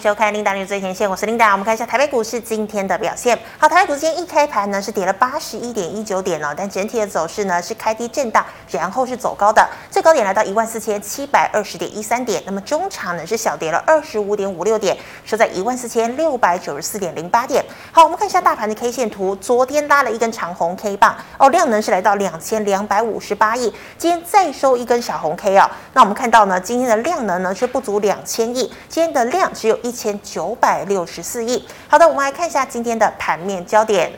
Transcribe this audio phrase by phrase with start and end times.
[0.00, 1.50] 收看 Linda 的最前线，我是 Linda。
[1.50, 3.36] 我们看一下台北股市今天的表现。
[3.58, 12.40] 好，台北股市今天一开盘呢是跌了八十一点一九点哦，但整体的走势呢是开低震荡，然后是走高的，最高点来到一万四千七百二十点一三点。
[12.46, 17.64] 那么中场呢是小跌了二十五点五六点，收在一万四千六百九十四点零八点。
[17.90, 25.68] 好，我们看一下大盘的 K 线图，昨天拉了一根长红 K 棒哦，量能是来到两千两百五十八亿，今天再收一根小红 K 哦。
[25.94, 29.87] 那我们看到呢，今天的量能呢是不足两千亿，今天的量只有一。
[29.88, 31.66] 一千九百六十四亿。
[31.88, 34.12] 好的，我们来看一下今天的盘面焦点。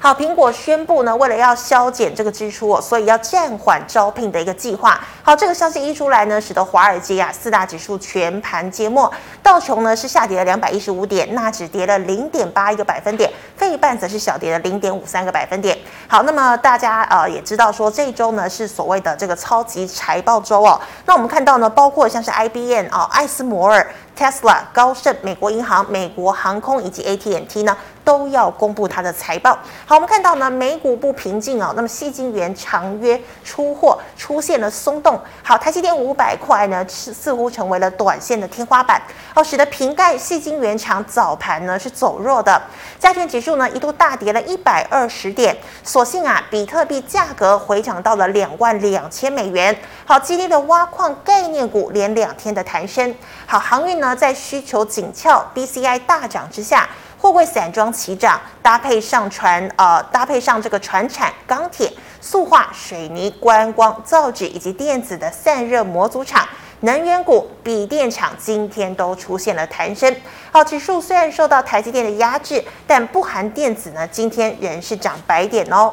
[0.00, 5.00] 好，苹果宣布呢，为了要削减这个支出哦，所以要暂缓招聘的一个计划。
[5.24, 15.76] 好，这个消息一出来呢，使得华尔街啊四大指数全盘皆墨，道琼呢是下跌了两百一十五点，纳指跌了零点八一个百分点，费半则是小跌了零点五三个百分点。
[16.06, 20.80] 好，那么大家呃也知道说，这周呢是所谓的这个超级财报周哦。
[21.06, 23.84] 那我们看到呢，包括像是 IBM 啊、哦、艾斯摩尔。
[24.18, 29.56] Tesla、高盛、美国银行、美国航空以及 AT&T 呢，都要公布它的财报。
[29.86, 35.20] 好，我们看到呢，美股不平静啊、哦，那么细晶圆长约出货出现了松动。
[35.44, 39.00] 好，台积电五百块呢，似乎成为了短线的天花板，
[39.36, 42.60] 哦，使得瓶盖细晶圆厂早盘呢是走弱的。
[42.98, 49.78] 加权指数呢一度大跌了一百二十点，所幸啊，比特币价格回涨到了两万两千美元。
[50.04, 53.14] 好，激励的挖矿概念股连两天的弹升。
[53.46, 54.07] 好，航运呢？
[54.14, 66.46] 在需求紧俏、BCI 大涨之下，货柜散装齐涨，搭配上船呃，搭配上这个船产、钢铁、塑化、水泥、观光、造纸以及电子的散热模组厂、
[66.80, 70.14] 能源股、笔电厂今天都出现了弹升。
[70.52, 75.92] 好，指数虽然受到台积电的压制，但不含电子呢，今天仍是涨百点哦。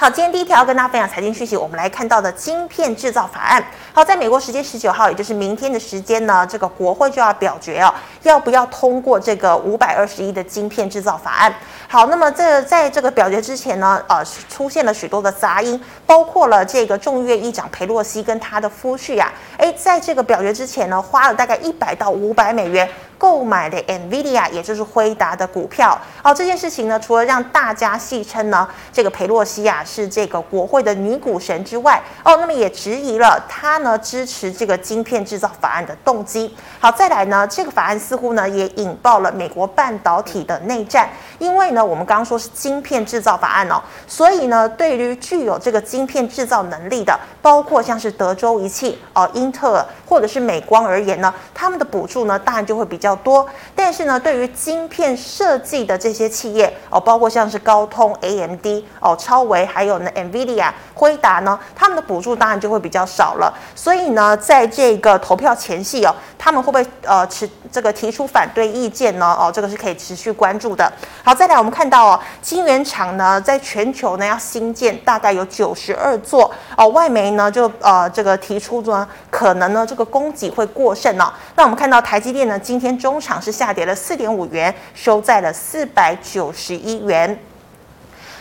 [0.00, 3.60] 好，今天第一条要跟大家分享财经讯息，我们来看到的晶片制造法案。
[3.92, 11.52] 好，在美国时间十九号，也就是明天的时间呢，这个国会就要表决哦，要不要通过这个五百二十亿的晶片制造法案？
[11.88, 22.88] 好，那么这在这个表决之前呢，呃，出现了许多的杂音，包括了这个众院议长裴洛西跟他的夫婿啊，诶，在这个表决之前呢，花了大概一百到五百美元。
[23.18, 25.98] 购买的 NVIDIA，也就是辉达的股票。
[26.22, 36.54] 好，这件事情呢，除了让大家戏称呢，这个裴洛西啊是这个国会的女股神之外，哦，那么也质疑了他呢支持这个晶片制造法案的动机。
[36.78, 53.07] 好，再来呢，这个法案似乎呢也引爆了美国半导体的内战，因为呢，我们刚刚说是晶片制造法案哦，所以呢，对于具有这个晶片制造能力的，包括像是德州仪器、哦，英特尔或者是美光而言呢，他们的补助呢，当然就会比较。
[53.08, 58.66] 较多，但是呢，对于晶片设计的这些企业哦，包括像是高通、AMD
[59.00, 63.52] 哦、超微，还有呢 NVIDIA、辉达呢，他们的补助当然就会比较少了。
[63.74, 69.34] 所以呢，在这个投票前夕哦，他们会不会呃持这个提出反对意见呢？
[69.40, 70.92] 哦，这个是可以持续关注的。
[71.24, 81.32] 好，再来我们看到哦，晶圆厂呢，在全球呢要新建大概有九十二座哦，外媒呢就呃这个提出呢，可能呢这个供给会过剩哦。
[81.56, 82.97] 那我们看到台积电呢，今天。
[82.98, 87.38] 中场是下跌了四点五元，收在了四百九十一元。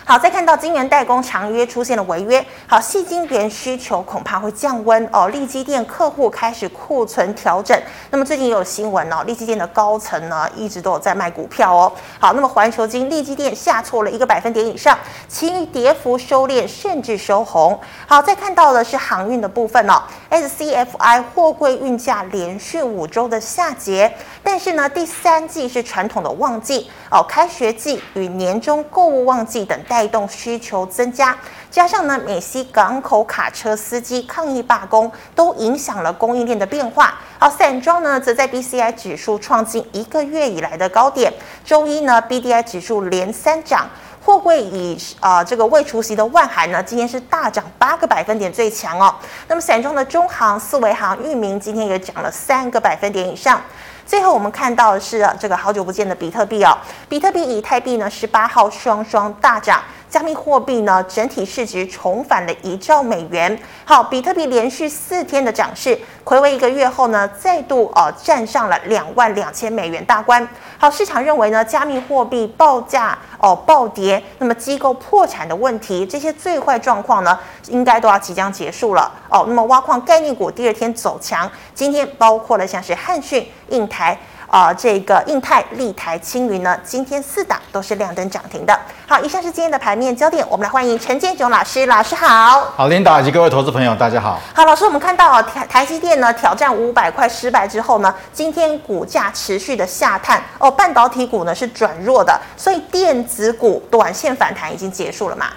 [0.10, 5.28] 好，再看到晶圆代工长约出现了违约，好，细晶圆需求恐怕会降温哦。
[5.28, 7.78] 利基电客户开始库存调整，
[8.10, 11.92] 那么最近也有新闻哦，利基电的高层呢一直都有在卖股票哦。
[12.22, 14.98] 好，那么环球金利基电下挫了一个百分点以上，
[15.28, 17.78] 其余跌幅收敛，甚至收红。
[18.08, 20.02] 好，再看到的是航运的部分哦
[20.32, 29.97] ，SCFI 货柜运价连续五周的下跌，但是呢，第三季是传统的旺季哦，开学季与年终购物旺季等待。
[29.98, 31.36] 带动需求增加，
[31.72, 37.16] 加上呢，美西港口卡车司机抗议罢工，都影响了供应链的变化。
[37.40, 41.34] 而散装呢，则在 BCI 指数创近一个月以来的高点。
[41.66, 43.90] 周一呢，BDI 指数连三涨。
[44.24, 49.16] 货柜以啊、呃、这个未除息的万海呢，今天是大涨八个百分点，最强哦。
[49.48, 53.60] 那么散装的中航、四维航、域名今天也涨了三个百分点以上。
[54.08, 56.78] 最后我们看到的是这个好久不见的比特币哦，
[57.10, 59.84] 比特币、以太币呢，十八号双双大涨。
[60.10, 63.60] 加密货币呢，整体市值重返了一兆美元。
[63.84, 70.48] 好，比特币连续四天的涨势，睽违一个月后呢，再度呃站上了两万两千美元大关。
[70.78, 77.38] 好，市场认为呢，加密货币报价哦暴跌，那么机构破产的问题，这些最坏状况呢，
[77.68, 79.44] 应该都要即将结束了哦。
[79.48, 84.18] 那么挖矿概念股第二天走强，今天包括了像是汉讯、印台。
[84.48, 88.78] 呃这个印泰、立台、青云呢，今天四档都是亮灯涨停的。
[89.06, 92.62] 好，以上是今天的盘面焦点，我们来欢迎陈建炯老师，老师好。
[92.76, 94.40] 好，琳达以及各位投资朋友，大家好。
[94.54, 105.48] 好，老师，我们看到啊，台台积电呢挑战五百块失败之后呢，今天股价持续的下探哦，半导体股呢是转弱的，所以电子股短线反弹已经结束了嘛？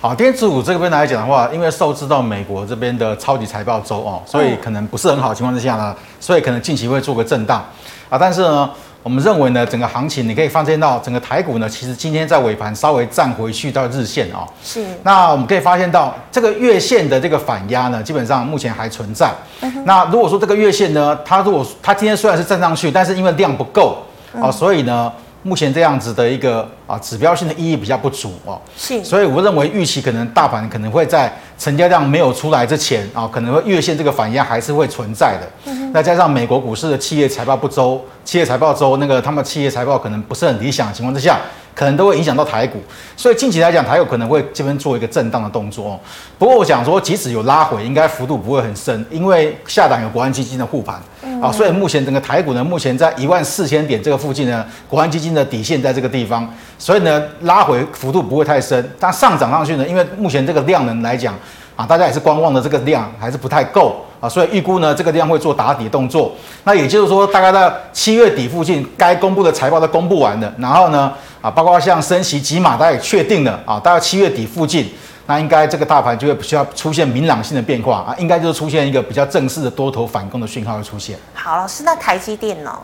[0.00, 7.64] 好，电子股这边来讲的话，因为受制到美国这边的超级财报周哦，所以可能不是很好的情况之下呢，所以可能近期会做个震荡
[8.08, 8.70] 啊，但是呢。
[9.02, 14.44] 我们认为呢，整个行情你可以发现到，整个台股呢，其实今天在尾盘稍微站回去到日线哦。
[14.64, 14.84] 是。
[15.04, 19.32] 那我们可以发现到，这个月线的这个反压呢，基本上目前还存在。
[19.60, 23.98] 嗯、那如果说这个月线呢，它如果它今天虽然是站上去，但是因为量不够
[24.42, 25.12] 啊，所以呢。
[25.42, 35.48] 目前这样子的一个啊指标性的意义比较不足哦，是，所以我认为预期可能大盘可能会在成交量没有出来之前啊，可能会月线这个反压还是会存在的。
[35.66, 41.40] 嗯哼，再加上美国股市的企业财报不周，企业财报周那个他们企业财报可能不是很理想的情况之下。
[41.76, 42.82] 可能都会影响到台股，
[43.18, 46.00] 所以近期来讲，台股可能会这边做一个震荡的动作哦。
[46.38, 50.98] 不过我想说，即使有拉回，应该幅度不会很深，因为下档有国安基金的护盘
[51.42, 61.34] 啊，所以目前整个台股呢，目前在一万四千点这个附近呢，国安基金的底线在这个地方，所以呢，拉回幅度不会太深，但上涨上去呢，因为目前这个量能来讲
[61.76, 63.96] 啊，大家也是观望的这个量还是不太够。
[64.18, 66.32] 啊，所以预估呢，这个地方会做打底动作。
[66.64, 70.50] 那也就是说，大概在七月底附近，该公布的财报都公布完了。
[70.56, 71.12] 然后呢，
[71.46, 74.92] 啊，包括像升息几码，大家也确定了啊，大概七月底附近，
[75.26, 81.16] 那应该这个大盘就会需要出现明朗性的变化啊，应该就是出现一个比较正式的多头反攻的讯号会出现。
[81.34, 82.76] 好，老师，那台积电呢？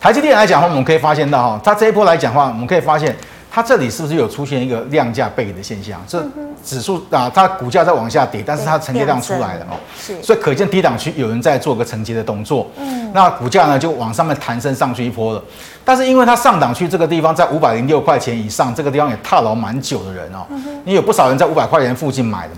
[0.00, 3.12] 台积电来讲的话，我们可以发现到哈，它这一波来讲的话，我们可以发现。
[3.54, 6.02] 它这里是不是有出现一个量价背离的现象？
[6.08, 6.20] 这
[6.64, 12.68] 指数啊，它股价在往下跌，但是它承接量出来了哦，是，所以可见低档区有人在做个承接的动作。
[12.76, 15.44] 嗯，那股价呢就往上面弹升上去一波了。
[15.84, 20.44] 但是因为它上档区这个地方在五百零六块钱以上，这个地方也踏牢蛮久的人哦，
[20.82, 22.54] 你有不少人在五百块钱附近买的。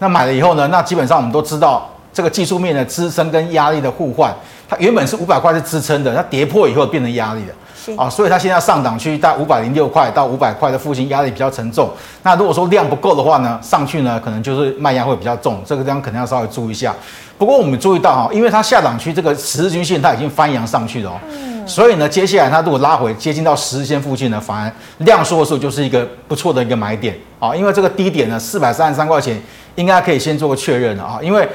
[0.00, 4.34] 那买了以后呢，那基本上我们都知道这个技术面的支撑跟压力的互换，
[4.68, 7.54] 它原本是五百块是支撑的，它跌破以后变成压力了。
[7.96, 11.90] 啊，所以它现在上档区在五百零六块到五百块的附近，压力比较沉重。
[12.22, 16.94] 那如果说量不够的话呢，上去呢可能就是卖压会比较重，这个地方可能要稍微注意一下。
[17.38, 21.18] 不过我们注意到哈，因为它下档区这个十日均线它已经翻扬上去了哦，
[21.66, 29.40] 所以呢接下来它如果拉回接近到十日线附近呢，反而量缩的时候就是一个不错的一个买点啊，因为这个低点呢四百三十三块钱
[29.76, 31.48] 应该可以先做个确认了啊，因为。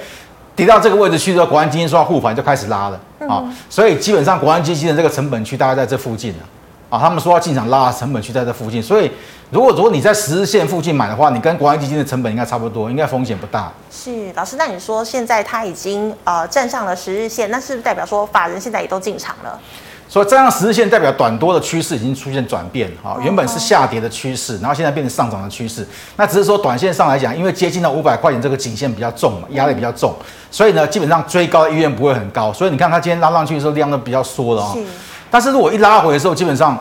[0.55, 6.39] 跌到这个位置去之后，国安基金说要护盘就开始拉了啊，所以基本上国安基金的这个成本区大概在这附近了
[6.89, 9.11] 啊，他们说要进场拉成本区在这附近，所以
[9.51, 13.71] 如果如果你在十日线附近买的话，你跟国安基金的成本应该差不多，应该风险不大。
[13.91, 19.59] 是老师，那你说现在它已经呃站上了十日线，那是不是代表说法人现在也都进场了？
[20.07, 25.85] 所以这样十日线代表短多的趋势已经出现转变，哈，原本是下跌的趋势，然后现在变成上涨的趋势。
[26.15, 30.15] 那只是说短线上来讲，因为接近到五百块钱这个颈线比较重嘛，压力比较重，
[30.51, 32.53] 所以呢，基本上追高的意愿不会很高。
[32.53, 34.73] 所以你看它今天拉上去的时候量都比较缩了啊。
[34.73, 34.83] 是。
[35.31, 36.77] 但是如果一拉回的时候，基本上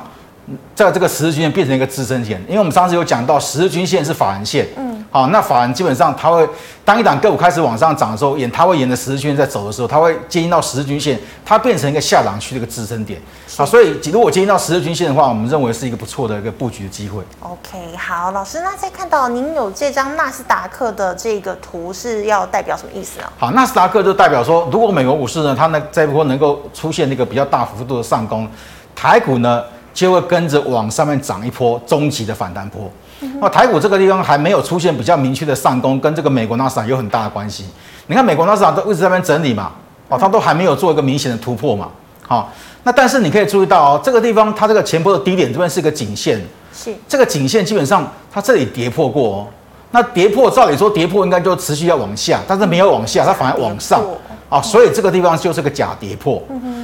[0.74, 4.93] 在这个十日均线变成一个支撑线，因为我们上次有讲到十日均线是法人线，嗯。
[5.14, 6.44] 好，那法人基本上它会
[6.84, 11.16] 当一档个股开始往上涨的时候，沿他会沿着十日均线在走的时候，它会接近到十日均线，
[11.46, 13.22] 它变成一个下档区的一个支撑点。
[13.56, 17.22] 好，所以如果接近到十日均线的话，我们认为是一个不错的一个布局的机会。
[17.38, 23.26] OK，好，老师，那再看到您有这张纳斯达克的这个图是要代表什么意思呢？
[23.38, 28.48] 好，纳斯达克就代表说，如果美国股市呢，它呢这一波能够出现那个比较大幅度的上攻，
[28.96, 29.62] 台股呢
[29.92, 32.90] 就会跟着往上面涨一波终极的反弹波。
[33.40, 37.66] 那台股这个地方还没有出现比较明确的上攻，跟这个美国纳斯达克有很大的关系。
[38.06, 39.72] 你看美国纳斯达克都一直在那边整理嘛，
[40.08, 41.88] 哦，它都还没有做一个明显的突破嘛。
[42.26, 42.52] 好，
[42.84, 46.40] 那但是你可以注意到哦，这个地方它这个前波的低点这边是一个颈线，
[46.74, 49.46] 是这个颈线基本上它这里跌破过哦。
[49.90, 54.02] 那跌破照理说跌破应该就持续要往下，但是没有往下，它反而往上
[54.48, 56.42] 啊，所以这个地方就是个假跌破。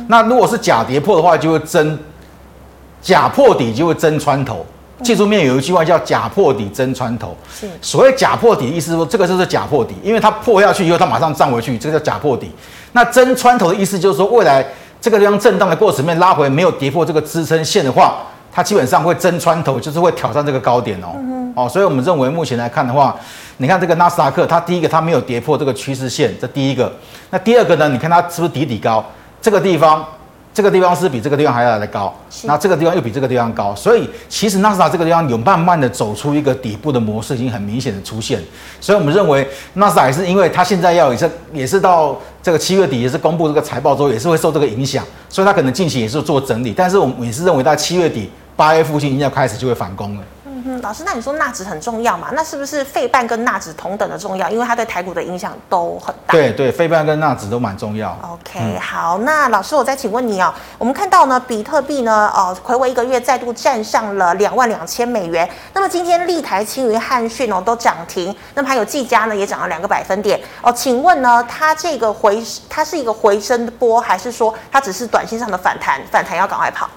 [0.09, 1.99] 那如果是假跌破的话，就会真
[3.03, 4.65] 假破底就会真穿头。
[5.03, 12.51] 技术面有一句话叫“假破底真穿头”，是所谓假破底的意思说这个就是假破底，因为它破下去以后它马上站回去，这个叫假破底。
[12.93, 14.65] 那真穿头的意思就是说未来
[15.01, 18.19] 这个地方震荡的过程面拉回没有跌破这个支撑线的话，
[18.53, 21.09] 它基本上会真穿头，就是会挑战这个高点哦。
[21.17, 23.17] 嗯、哦，所以我们认为目前来看的话，
[23.59, 26.93] 你看这个纳斯达克，它第一个它没有跌破这个趋势线，这第一个。
[27.31, 27.89] 那第二个呢？
[27.89, 29.05] 你看它是不是底底高？
[29.41, 30.05] 这个地方
[30.53, 38.41] 这个地方是比这个地方还要来的高，那这个地方又比这个地方高，所以其实纳斯达这个地方有慢慢的走出一个底部的模式，已经很明显的出现。
[38.81, 46.75] 所以我们认为纳斯达也是因为它现在要也是也是到这个七月底也是公布这个财报之后，也是会受这个影响，所以它可能近期也是做整理。
[46.77, 50.23] 但是我们也是认为在七月底八月附近应该开始就会反攻了。
[50.65, 52.29] 嗯，老师，那你说纳指很重要嘛？
[52.33, 54.49] 那是不是费半跟纳指同等的重要？
[54.49, 56.33] 因为它对台股的影响都很大。
[56.33, 58.17] 对对，费半跟纳指都蛮重要。
[58.23, 65.49] OK，、嗯、好，那老师，我再请问你哦，我们看到呢，比特币呢，呃，睽违一个月再度站上了两万两千美元。
[65.73, 70.73] 那么今天立台、青云、汉讯哦都涨停，那么还有技嘉呢也涨了两个百分点哦。
[70.73, 76.01] 请问呢，它这个回它是一个回升波，还是说它只是短线上的反弹？
[76.11, 76.89] 反弹要赶快跑。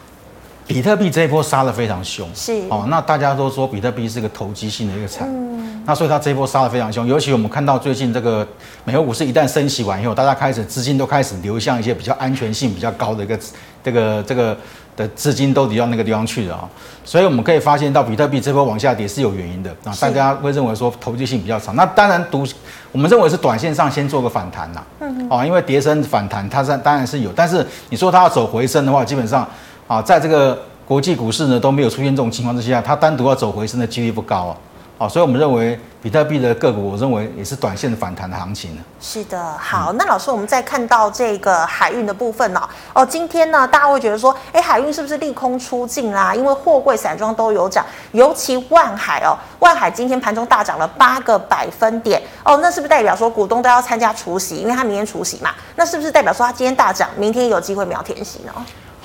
[0.65, 2.53] 比特币这一波杀的非常凶，是。
[2.69, 8.47] 哦，那大家都说比特币是个投机性的一个产，嗯，那所以它这一波杀的非常凶，尤其我们看到最近这个
[8.85, 13.37] 美国股市一旦升息完以后，大家开始资金都开始流向一些比较安全性比较高的一个
[13.83, 14.57] 这个这个
[14.95, 16.69] 的资金都流到那个地方去了啊，
[17.03, 22.47] 所以我们可以发现到比特币这波往下跌是有原因的啊，大家会认为说投机性比较长，那当然独
[22.93, 29.45] 我们认为是短线上先做个反弹呐，嗯，哦，因为跌升反弹它是当然是有，但是你说它要走回升的话，基本上。
[29.93, 34.57] 啊，在这个国际股市呢都没有出现这种情况之下，它单独要走回升的几率不高啊。
[34.97, 38.81] 啊，所以我们认为比特币的个股，我认为也是短线的反弹的行情呢。
[38.99, 42.69] 是的，好，那老师，我们再看到这个海运的部分呢？
[42.93, 46.33] 哦，今天呢，大家会觉得说，哎，海运是不是利空出尽啦？
[46.33, 54.57] 因为货柜、散装都有涨，尤其万海哦，万海今天盘中大涨了八个百分点哦，那是不是代表说股东都要参加除息？
[54.57, 58.53] 因为他明天除息嘛，那是不是代表说他今天大涨，明天有机会秒填息呢？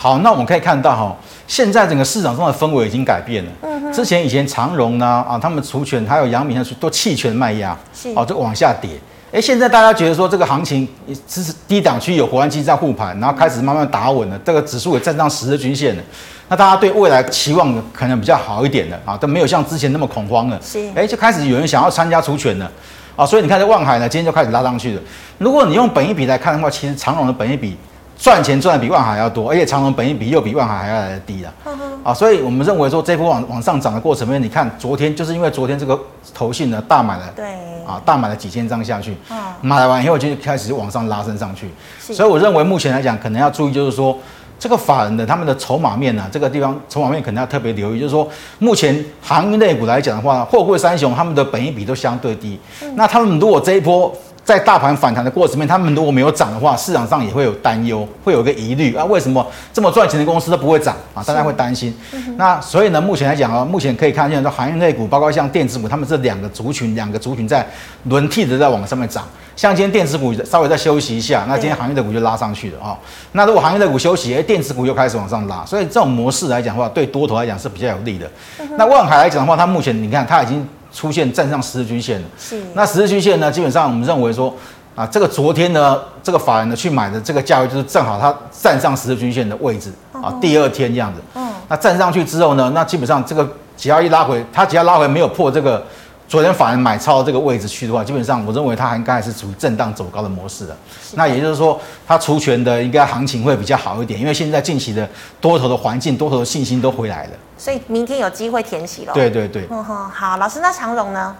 [0.00, 1.17] 好，那我们可以看到哈，
[1.49, 3.50] 现在整个市场上的氛围已经改变了。
[3.62, 8.90] 嗯，之前以前长荣呢啊，他们除权还有阳明呢都弃权卖压，是哦，就往下跌。
[9.33, 10.87] 哎，现在大家觉得说这个行情
[11.26, 16.02] 只是低档区有国安基金在护盘，然后开始慢慢打稳了，这个指数也站上十日均线了。
[16.49, 20.57] 那大家对未来期望可能比较好一点的啊，都没有像之前那么恐慌了。
[20.62, 22.71] 是，哎，就开始有人想要参加除权了
[23.17, 25.02] 啊，所以你看这望海呢，今天就开始拉上去了。
[25.38, 27.76] 如果你用本一比来看的话，其实长荣的本一比。
[28.19, 31.55] 赚钱赚的比万海要多，而且长隆本益比又比万海还要来的低了，
[32.03, 35.97] 啊，所以我们认为说这波往往上涨的过程里面，你看昨天就是因为昨天这个
[36.35, 37.47] 投信呢大买了，对，
[37.87, 39.17] 啊大买了几千张下去，
[39.61, 41.71] 买完以后就开始往上拉升上去，
[42.13, 44.19] 所以我认为目前来讲可能要注意，就是说
[44.59, 52.59] 这个法人的他们的筹码面呢，这个地方筹码面可能要特别留意，就是说目前航运类股来讲的话，货柜三雄他们的本益比都相对低，
[52.97, 54.13] 那他们如果这一波。
[54.49, 61.23] 在大盘反弹的过程里面，他们如果没有涨的话，市场上也会有担忧，会有一个疑虑啊，为什么这么赚钱的公司都不会涨啊？
[61.23, 61.95] 大家会担心。
[62.12, 67.67] 嗯、那所以呢，目前来讲啊，目前可以看见说，行业类股，包括像电子股，他们这两个族群，两个族群在
[68.05, 69.23] 轮替的在往上面涨。
[69.55, 72.97] 像今天电子股稍微再休息一下，那今天行业类股就拉上去了啊。
[73.33, 78.26] 那如果行业类股休息，哎，电子股又开始往上拉，所以这种模式来讲的话，对多头来讲是比较有利的。
[78.61, 80.67] 嗯、那万海来讲的话，它目前你看它已经。
[80.92, 82.62] 出现站上十日均线了，是。
[82.75, 83.50] 那十日均线呢？
[83.50, 84.54] 基本上我们认为说，
[84.95, 90.33] 啊，这个昨天呢，这个法人呢去买的这个价位，就是正好它站上十日均线的位置啊。
[90.40, 91.49] 第二天这样子，嗯。
[91.68, 95.85] 那站上去之后呢，那基本上这个只要一拉回，它只要拉回没有破这个。
[96.28, 100.76] 昨天法人买超这个位置去的话，基本上我认为它应该还是处于震荡走高的模式的。
[101.14, 105.08] 那也就是说，它除权的应该行情会比较好一点，因为现在近期的
[105.40, 107.30] 多头的环境、多头的信心都回来了。
[107.56, 109.14] 所以明天有机会填息了。
[109.14, 109.66] 对对对。
[109.70, 111.35] 嗯哼，好，老师，那长荣呢？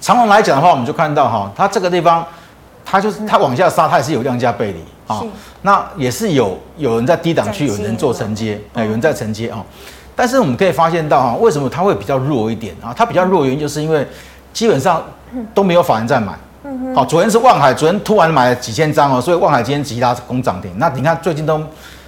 [0.00, 2.26] 长荣来讲的话，我们就看到哈，它这个地方，
[2.82, 5.22] 它就是它往下杀，它也是有量价背离啊。
[5.60, 9.62] 那也是有有人在低档区，有人做承接，哎，有人在承接啊。
[10.16, 12.94] 但是我们可以发现到哈，为什么它会比较弱一点啊？
[12.96, 14.06] 它比较弱的原因就是因为。
[14.52, 15.02] 基本上
[15.54, 16.32] 都没有法人在买，
[16.94, 20.70] 好，昨天是望海，昨天突然买了几千张哦，所以望海今天急拉攻涨停。
[20.76, 21.62] 那你看最近都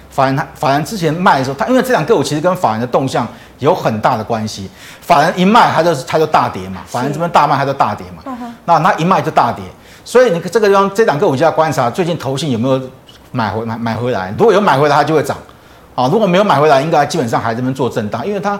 [0.09, 3.27] 法人，法人之前卖的时候，他因为这两个股其实跟法人的动向
[3.59, 4.69] 有很大的关系，
[5.01, 9.63] 法人一卖，它就它就大跌嘛，法人这边大卖，它就大跌嘛，那那一卖就大跌，
[10.03, 12.79] 所以你这个地方这两个股就要观察最近投信有没有
[13.31, 15.37] 买回买买回来，如果有买回来，它就会涨，
[15.95, 18.59] 啊，如果没有买回来，应该基本上还在这边做震荡，因为它。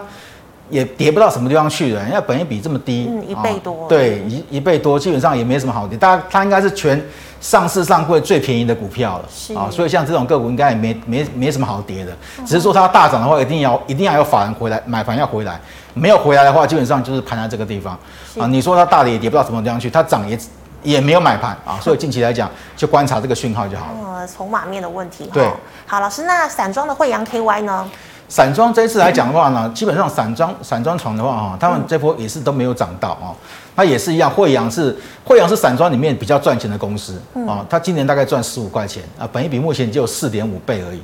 [0.70, 5.96] 也跌不到什么地方去了，人家本益比这么低，嗯，一倍多，对，一一倍多，基本上也没什么好跌。
[5.98, 7.00] 大家它应该是全
[7.40, 12.12] 上市上柜最便宜的股票了，是啊，所以像这种个股应该也没没没什么好跌的，
[12.46, 15.60] 只是说它大涨的话，一定要一定要有法人回来买盘要回来，
[15.92, 17.98] 没有回来的话，基本上就是盘在这个地方
[18.40, 18.46] 啊。
[18.46, 20.38] 你说它大跌也跌不到什么地方去，它涨也
[20.82, 24.18] 也没有买盘啊，所以近期来讲就观察这个讯号就好了。
[24.20, 25.28] 呃，筹码面的问题。
[25.30, 25.46] 对，
[25.86, 27.86] 好，老师，那散装的惠阳 KY 呢？
[28.28, 33.30] 散装这一次来讲的话呢，基本上散装散装船的话哈，他们这波也是都没有涨到啊。
[33.76, 37.66] 它也是一样，惠阳是惠阳是散装里面比较赚钱的公司啊。
[37.68, 41.02] 它今年大概赚十五块钱啊，本益比目前只有四点五倍而已。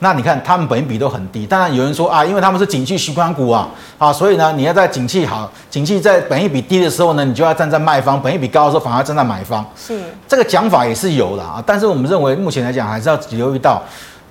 [0.00, 1.46] 那你看他们本益比都很低。
[1.46, 9.64] 当然有人说啊，因为他们是景气循环股啊，啊，所以呢，你要在景气好、景气在本益比低的时候呢，你就要站在卖方；本益比高的时候，反而站在买方。
[9.74, 11.62] 是这个讲法也是有的啊。
[11.64, 13.80] 但是我们认为，目前来讲还是要留意到，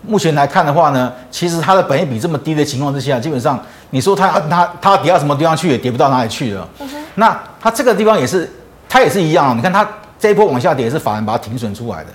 [0.01, 3.59] 目前来看的话呢，其实它的本益比这么低的情况之下，基本上
[3.91, 6.67] 你说它它它跌到什么地方去也跌不到哪里去了。
[6.79, 8.51] 嗯、那它这个地方也是，
[8.89, 9.55] 它也是一样。
[9.57, 9.87] 你看它
[10.19, 12.09] 这一波往下跌，是法人把它停损出来的。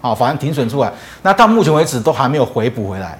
[0.00, 3.18] 啊，法人停损出来，那到目前为止都还没有回补回来。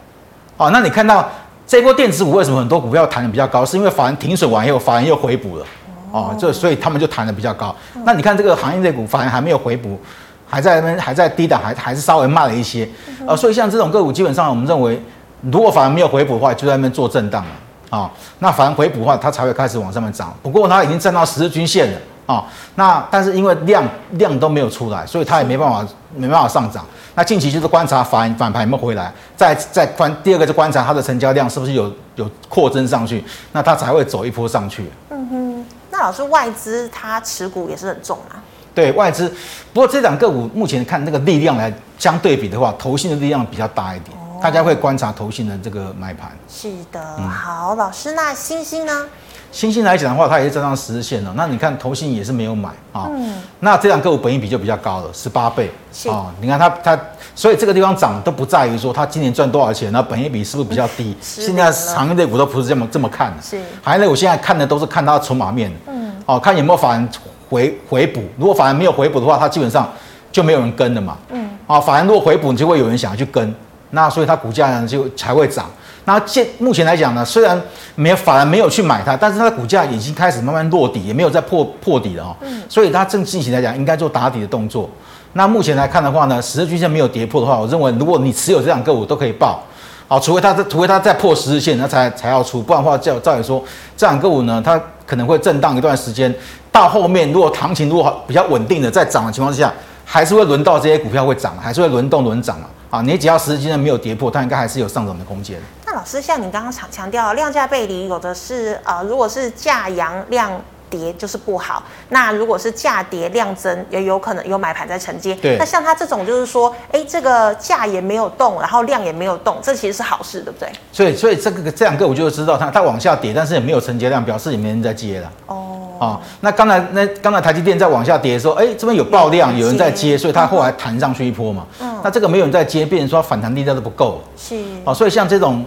[0.57, 1.29] 哦，那你看到
[1.67, 3.65] 这一波电子股为什么很多股票弹的比较高？
[3.65, 5.67] 是因为法人停损完以后，法人又回补了。
[6.13, 7.75] 哦，这所以他们就弹的比较高。
[8.05, 9.99] 那你看这个行业类股，法人还没有回补，
[10.49, 12.89] 还在那边还在低档，还还是稍微慢了一些。
[13.27, 15.03] 呃，所以像这种个股，基本上我们认为，
[15.51, 17.99] 如果反而没有回补的话，就在那边做震荡了。
[17.99, 18.11] 啊，
[18.41, 20.35] 那反而回补的话，它才会开始往上面涨。
[20.43, 21.99] 不过它已经站到十日均线了。
[22.27, 25.87] 啊，那但是因为量量都没有出来，所以它也没办法
[26.17, 26.85] 没办法上涨。
[27.15, 34.91] 那近期就是观察反反盘有没有回来，再再观第二个就观察它的成交量是不是有有扩增上去，那它才会走一波上去。
[35.11, 38.43] 嗯哼，那老师外资它持股也是很重啊。
[38.77, 39.27] 对外资，
[39.73, 46.31] 不过这两个股目前看那个力量来相对比的话，投信的力量比较大一点，哦、大家会观察投信的这个买盘。
[46.47, 49.07] 是的，嗯、好，老师，那星星呢？
[49.51, 51.33] 星星来讲的话，它也是站上十日线了。
[51.35, 53.09] 那你看投信也是没有买啊。
[53.09, 53.37] 嗯。
[53.61, 55.71] 那这两个股本益比就比较高了，十八倍。
[56.05, 56.11] 啊。
[56.11, 56.99] 哦，你看它它，
[57.35, 61.17] 所以这个地方涨都不在于说它今年赚多少钱，那本益比是不是比较低？
[61.23, 63.43] 现在行业类股都不是这么这么看的。
[63.43, 63.59] 是。
[63.83, 65.73] 行业类股现在看的都是看它筹码面。
[65.87, 66.13] 嗯。
[66.27, 67.09] 哦，看有没有法人
[67.49, 68.23] 回回补。
[68.39, 69.91] 如果法人没有回补的话，它基本上
[70.31, 71.17] 就没有人跟了嘛。
[71.31, 71.49] 嗯。
[71.67, 73.55] 啊，法人如果回补，你就会有人想要去跟。
[73.91, 75.67] 那所以它股价呢就才会涨。
[76.05, 77.61] 那现目前来讲呢，虽然
[77.95, 82.37] 没有法人没有去买它，但是它的股价已经开始慢慢落底，也没有再破破底了哦。
[82.43, 82.63] 嗯。
[82.69, 84.89] 所以它正进行来讲应该做打底的动作。
[85.33, 89.63] 那目前来看的话呢，十日均线没有跌破的话，我认为如果你持有这两个股都可以报。
[90.09, 92.63] 好，除非它除非它再破十日线，那才才要出。
[92.63, 93.61] 不然的话，照照理说，
[93.97, 96.35] 这两个股呢，它可能会震荡一段时间。
[96.73, 99.73] 到后面如果行情如果比较稳定的在涨的情况之下，
[100.05, 102.69] 还是会轮到这些股票会涨，还是会轮动轮涨啊。
[102.89, 105.59] 啊，你只要十日均线没有跌破，它应该还是有上涨的空间。
[105.85, 110.53] 那老师，像你刚刚强强调量价背离，有的是呃，如果是价扬量
[110.91, 115.35] 跌就是不好，那如果是价跌量增，也有可能有买盘在承接。
[115.37, 115.57] 对。
[115.59, 120.69] 那像它这种就是说，哎，这个价也没有动，然后量也没有动，这其实是好事，对不对？
[120.93, 125.33] 所以，所以这个这两个我就知道它它往下跌，但是也没有承接量，表示也没人在接了。
[125.47, 125.73] 哦。
[125.99, 131.67] 啊，那刚才那刚才台积电在往下跌的时候，哎，这边有爆量，有人在接，所以它后来弹上去一波嘛。
[131.81, 131.99] 嗯。
[132.05, 134.21] 那这个没有人在接，变成说反弹力道都不够。
[134.37, 134.55] 是。
[134.85, 135.65] 啊，所以像这种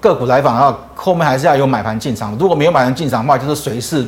[0.00, 2.36] 个股来访的话，后面还是要有买盘进场。
[2.38, 4.06] 如果没有买盘进场的话，就是随势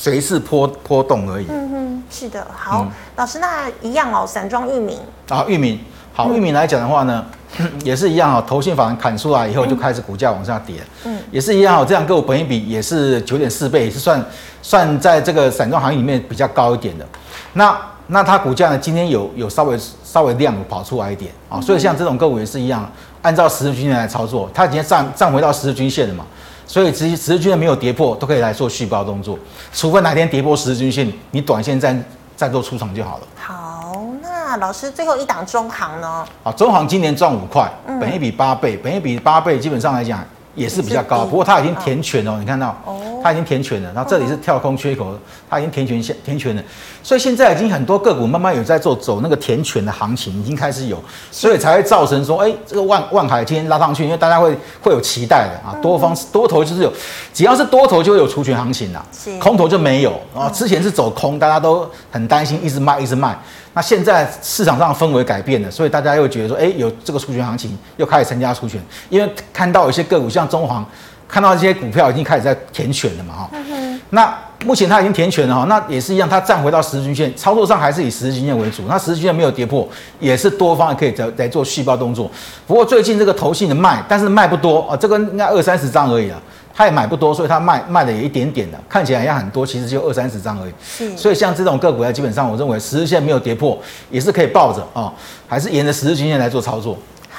[0.00, 1.44] 随势波波动而已。
[1.50, 2.46] 嗯哼，是的。
[2.56, 4.98] 好，嗯、老师，那一样哦，散装域名。
[5.28, 5.78] 啊，域名。
[6.14, 7.22] 好，域名来讲的话呢，
[7.58, 8.42] 嗯、 也是一样哦。
[8.46, 10.76] 投信法人砍出来以后，就开始股价往下跌。
[11.04, 11.18] 嗯。
[11.30, 14.24] 也是一样哦，这样个股本益比也是九点四倍，也是算
[14.62, 17.06] 算在这个散装行业里面比较高一点的。
[17.52, 26.24] 那那它股价呢，今天有有稍微稍微量跑出来一点啊，所以像这种个股也是一样，按照十日均线来操作，它已经站站回到十日均线了嘛，
[26.70, 29.36] 所以直十日均线没有跌破，都可以来做续报动作，
[29.72, 32.00] 除非哪天跌破十日均线，你短线再
[32.36, 33.26] 再做出场就好了。
[33.34, 36.24] 好，那老师最后一档中行呢？
[36.44, 37.68] 啊，中行今年赚五块，
[38.00, 40.24] 本一比八倍，本一比八倍，基本上来讲。
[40.56, 42.76] 也是比较高，不过它已经填权了，你看到，
[43.22, 45.16] 它已经填权了，然后这里是跳空缺口，
[45.48, 46.62] 它已经填权下填权了，
[47.02, 56.92] 所以现在已经很多个股慢慢有在做走那个填权的行情，已经开始有，所以才会造成说，哎，这个万万海今天拉上去，因为大家会会有期待的啊，多方多头就是有，
[57.32, 59.04] 只要是多头就会有除权行情啦，
[59.38, 63.38] 空头就没有啊，之前是走空，大家都很担心，一直卖一直卖。
[63.72, 70.84] 那现在市场上氛围改变了，所以大家又觉得说，哎，有这个除权行情，又开始参加除权，因为看到有些个股像中航，
[71.30, 74.00] 看到这些股票已经开始在填权了嘛，哈、嗯。
[74.10, 78.82] 那目前它已经填权了哈，那也是一样，它站回到十日均线，操作上还是以十日均线为主。
[78.88, 79.88] 那十日均线没有跌破，
[80.18, 82.30] 也是多方可以在在做续报动作。
[82.66, 86.42] 不过最近这个投信的卖，但是卖不多啊，这个应该二三十张而已了。
[86.72, 91.16] 他也买不多，所以他卖卖的也一点点的，看起来也很多，其实就二三十张而已。
[91.16, 95.12] 所以像这种个股呢，基本上我认为十日线没有跌破，也是可以抱着啊，
[95.46, 96.96] 还是沿着十日均线来做操作。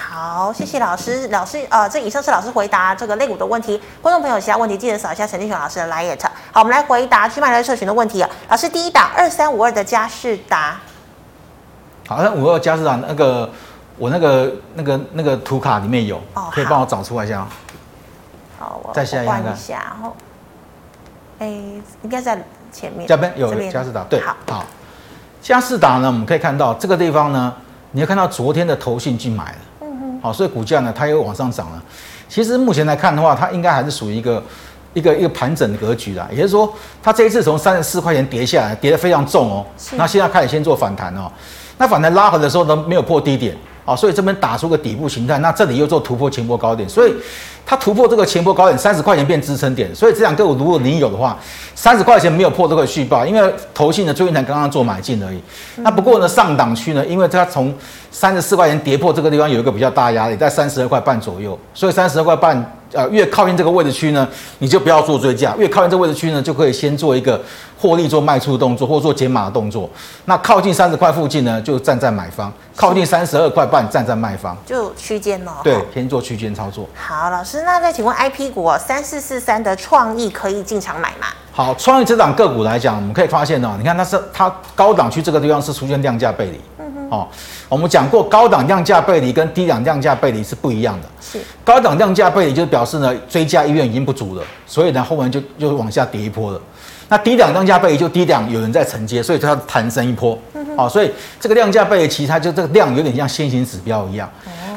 [0.09, 6.17] 好，谢谢老师，老师呃，这以上是老师回答这个肋骨的问题，观众朋友其他问题记得扫一下陈立雄老师的 LINE。
[6.51, 8.29] 好，我们来回答去买来社群的问题啊。
[8.49, 10.79] 老师第一档二三五二的嘉士达，
[12.07, 13.49] 好，二三五二嘉士达那个
[13.97, 17.47] 我那个那个那个图卡里面有，哦、可以帮我找出来一下。
[18.59, 19.31] 好，我再下一个，
[19.69, 20.15] 然后，
[21.39, 21.47] 哎，
[22.01, 23.07] 应该在前面。
[23.07, 24.65] 这边有嘉士达，对，好，好，
[25.41, 27.53] 佳世达呢，我们可以看到这个地方呢，
[27.91, 29.57] 你要看到昨天的投信进买了，
[30.21, 31.83] 好，所以股价呢它又往上涨了。
[32.29, 34.43] 其实目前来看的话，它应该还是属于一个
[34.93, 36.27] 一个一个盘整的格局啦。
[36.31, 39.65] 也就是说，它这一次从三十四块钱跌下来，跌得非常重哦。
[39.93, 41.29] 那现在开始先做反弹哦。
[41.77, 43.57] 那反弹拉回的时候呢，没有破低点。
[43.85, 47.13] 啊，所以这边打出个底部形态，那这里又做突破前波高点，所以
[47.65, 51.37] 它突破这个前波高点三十块钱变支撑点，所以这两个如果你有的话，
[51.75, 55.41] 三十块钱没有破都可以续报，因为投信的最近才刚刚做买进而已。
[55.77, 57.73] 那不过呢，上档区呢，因为它从
[58.11, 62.77] 三十四块钱跌破这个地方有一个比较大压力，在三十二块半左右，所以三十二块半。
[62.93, 64.27] 呃，越靠近这个位置区呢，
[64.59, 67.41] 你就不要做追加；越靠近这个位置区呢，就可以先做一个
[67.79, 69.89] 获利做卖出的动作，或做减码的动作。
[70.25, 74.57] 那靠近三十块附近呢，就站在买方；靠近三十二块半，站在卖方。
[74.65, 75.51] 就区间哦。
[75.63, 76.89] 对，先做区间操作。
[76.95, 81.27] 好，老师，那再请问 I P 股哦，三四四三的创意可以进场买吗？
[81.51, 86.59] 好，创意这档个股来讲，我们可以发现哦，你看它是它高档区这个地方是出现量价背离。
[87.11, 87.27] 哦，
[87.69, 91.07] 我们讲过高档量价背离跟低档量价背离是不一样的。
[91.21, 96.59] 是高档量价背离就是表示呢，追加意愿已经不足了，所以呢后面就就往下跌一波了。
[97.09, 100.39] 那低档量价背离就低档有人在承接，所以它弹升一波。
[100.77, 104.29] 哦，所以这个量价背离其实它就这个量有点像先行指标一样。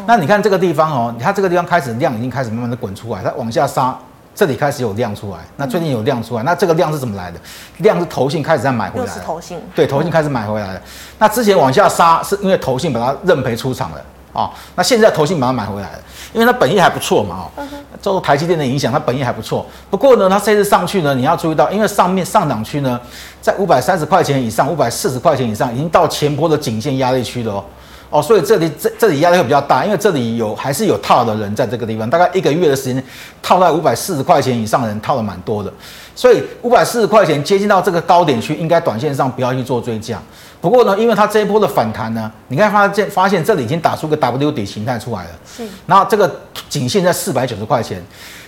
[0.07, 3.97] 那你看这个地方哦，它这个地方开始量已经开始慢慢的滚出来，它往下杀。
[4.37, 7.39] 这里开始有量出来，那最近有量出来，那这个量是怎么来的？
[7.79, 10.81] 量是投信开始在买回来，是投信，对，投信开始买回来了。
[11.21, 14.05] 那之前往下杀是因为投信把它认赔出场了
[14.35, 15.99] 啊，那现在投信把它买回来了，
[16.35, 17.65] 因为它本意还不错嘛，哦，
[18.03, 19.65] 受台积电的影响，它本意还不错。
[19.89, 23.01] 不过呢，它这次上去呢，你要注意到，因为上面上涨区呢，
[23.41, 27.65] 在五百三十块钱以上，五百四十块钱以上，已经到前波的颈线压力区了哦。
[28.11, 33.03] 哦，所以这里这这里压力会比较大，因为这里有还是有套的人在这个地方，大概一个月的时间
[33.43, 35.73] 套在五百四十块钱以上的人套的蛮多的，
[36.15, 40.21] 所以五百四十块钱接近到这个高点区，应该短线上不要去做追加。
[40.65, 48.03] 不过呢，因为它这一波的反弹呢，你看发现发现这里已经打出个 W 底形态出来了，是，然后这个颈线在四百九十块钱。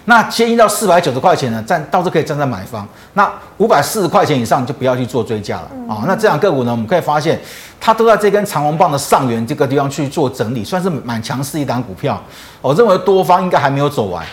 [0.07, 2.88] 那接近到四百九十块钱呢，站倒是可以站在买方。
[3.12, 6.05] 那五百四十块钱以上就不要去做追加了啊。
[6.07, 7.38] 那这两个股呢，我们可以发现
[7.79, 12.18] 它都在这根长红棒的上缘这个地方去做整理，算是蛮强势一档股票。
[12.62, 14.24] 我认为多方应该还没有走完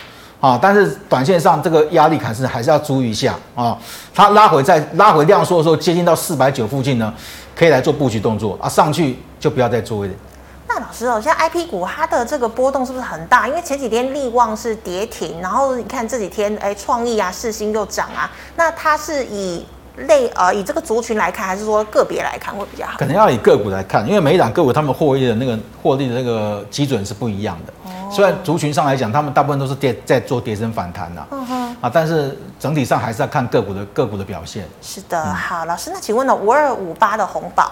[0.44, 3.78] 啊，但是短线上这个压力还是还是要注意一下啊。
[4.14, 7.14] 它拉回在拉回量缩的时候，接近到四百九附近呢，
[7.56, 8.68] 可以来做布局动作啊。
[8.68, 10.20] 上去就不要再做一点。
[10.68, 13.48] 那老师哦，像 I P 股它的这个波动是不是很大？
[13.48, 18.30] 因为前几天力旺是跌停，然后你看这几天哎，创意啊、世星又涨啊。
[18.58, 22.98] 那它是以类呃以这个族群来看，还是说个别来看会比较好？
[22.98, 27.74] 可能要以个股来看，因为每一档个股他们获利的那个获利的那个基准是不一样的。
[28.14, 28.16] 哦。
[28.16, 31.26] 虽然族群上来讲，他们大部分都是跌在做跌升反弹呐。
[31.32, 31.76] 嗯哼。
[31.82, 34.66] 啊，但是整体上还是要看个股的个股的表现。
[34.82, 37.72] 是的，嗯、好，老师，那请问呢，五二五八的红宝。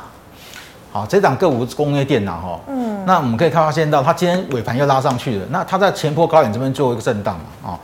[0.91, 7.79] 好，这档个股是工业电脑哈，嗯，那我们可以看发现到，它今天尾盘又拉上去了，那它在前波高点这边做一个震荡嘛，哦，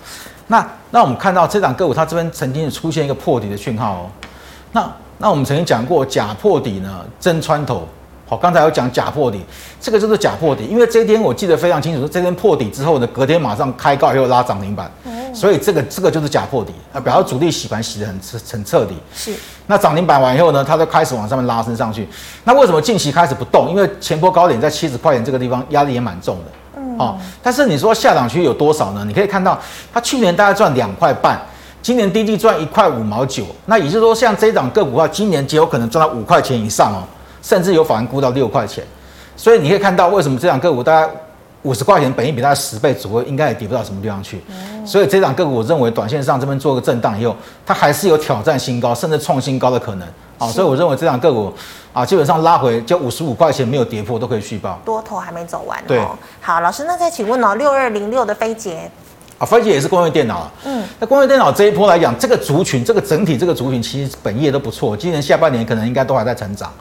[0.48, 4.10] 那那我们看到这档个股它这边曾经出现一个破底的讯号哦，
[4.74, 7.88] 那那我们曾经讲过假破底呢，真穿头。
[8.30, 9.40] 好，刚才有讲假破底，
[9.80, 14.92] 这个就是假破底，因为这一天我记得非常清楚，说这天破底之后呢，隔天马上开高又拉涨停板，
[15.34, 18.20] 所以这个这个就是假破底啊，表示主力洗盘洗得很
[18.52, 18.96] 很彻底。
[19.16, 19.34] 是，
[19.68, 22.06] 那涨停板完以后呢，它就开始往上面拉升上去。
[22.44, 23.70] 那为什么近期开始不动？
[23.70, 26.52] 因为前波高点在七十块钱这个地方，压力也蛮重的。
[26.76, 29.06] 嗯，哦，但是你说下档区有多少呢？
[29.08, 29.58] 你可以看到，
[29.94, 31.40] 它去年大概赚两块半，
[31.82, 37.02] 今年低低赚一块五毛九，那也就是说，像这档个股的话，今年极有可能赚到五块钱以上哦。
[37.48, 38.84] 甚至有法人估到六块钱，
[39.38, 41.10] 所以你可以看到为什么这档个股大概
[41.62, 44.44] 五十块钱，本益比大概十倍左右，应该也跌不到什么地方去。
[44.86, 47.34] 所以这档个股，我认为短线上这边做个震荡以后，
[47.66, 50.06] 它还是有挑战新高，甚至创新高的可能。
[50.38, 51.54] 啊，所以我认为这档个股
[51.94, 54.78] 啊，基本上拉回就五十五块钱没有跌破都可以续报。
[54.84, 55.82] 多头还没走完。
[55.88, 56.06] 对，
[56.42, 58.92] 好，老师，那再请问哦，六二零六的飞捷
[59.38, 60.52] 啊，飞捷也是工业电脑。
[60.66, 66.72] 嗯，那工业电脑这一波来讲，这个族群，这个整体这个族群其实本业都不错，今年下半年可能应该都还在成长。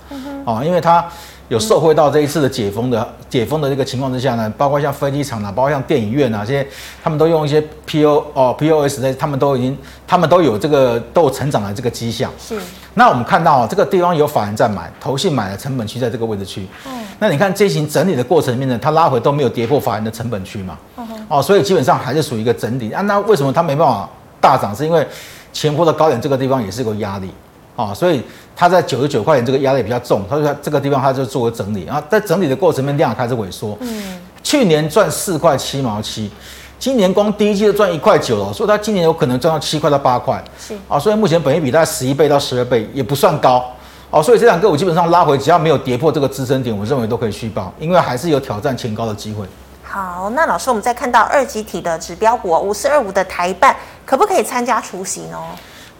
[0.46, 1.04] 哦，因为它
[1.48, 6.66] 有受惠到这一次的解封的解封的这个情况之下呢，包括像飞机场啊，包括像电影院啊这些，
[7.02, 12.30] 他们都用一些 P O 哦 P O S 的，他们都已经他们都有这个都有成长的这个迹象。
[12.38, 12.56] 是。
[12.94, 16.66] 那我们看到这个地方有法人在买，投信买的成本区在这个位置区。
[16.86, 17.04] 嗯。
[17.18, 20.78] 那你看这行整理的过程里面呢，它拉回都没有跌破法人的成本区嘛。
[20.96, 21.06] 嗯。
[21.28, 23.02] 哦，所以基本上还是属于一个整理啊。
[23.02, 24.08] 那为什么它没办法
[24.40, 24.74] 大涨？
[24.74, 25.06] 是因为
[25.52, 27.30] 前波的高点这个地方也是个压力。
[27.76, 28.22] 啊，所以
[28.56, 33.76] 它在九十九块钱这个压力比较重，它就在这个地方它就做个整理，啊在整理的过程面量开始萎缩。
[33.80, 36.30] 嗯，去年赚四块七毛七，
[36.78, 40.42] 今年光第一季就赚一块九了，所以它今年有可能赚到七块到八块。
[40.58, 43.62] 是啊，所以目前本益比大概十一倍到十二倍也不算高。
[44.08, 49.44] 哦，所以这两个我基本上拉回，只要没有跌破这个支撑点，我认为都可以续报，因为还是有挑战前高的机会。
[49.82, 55.38] 好，那老师，我们再看到二级体的指标股五四二五的台办，可不可以参加除息呢？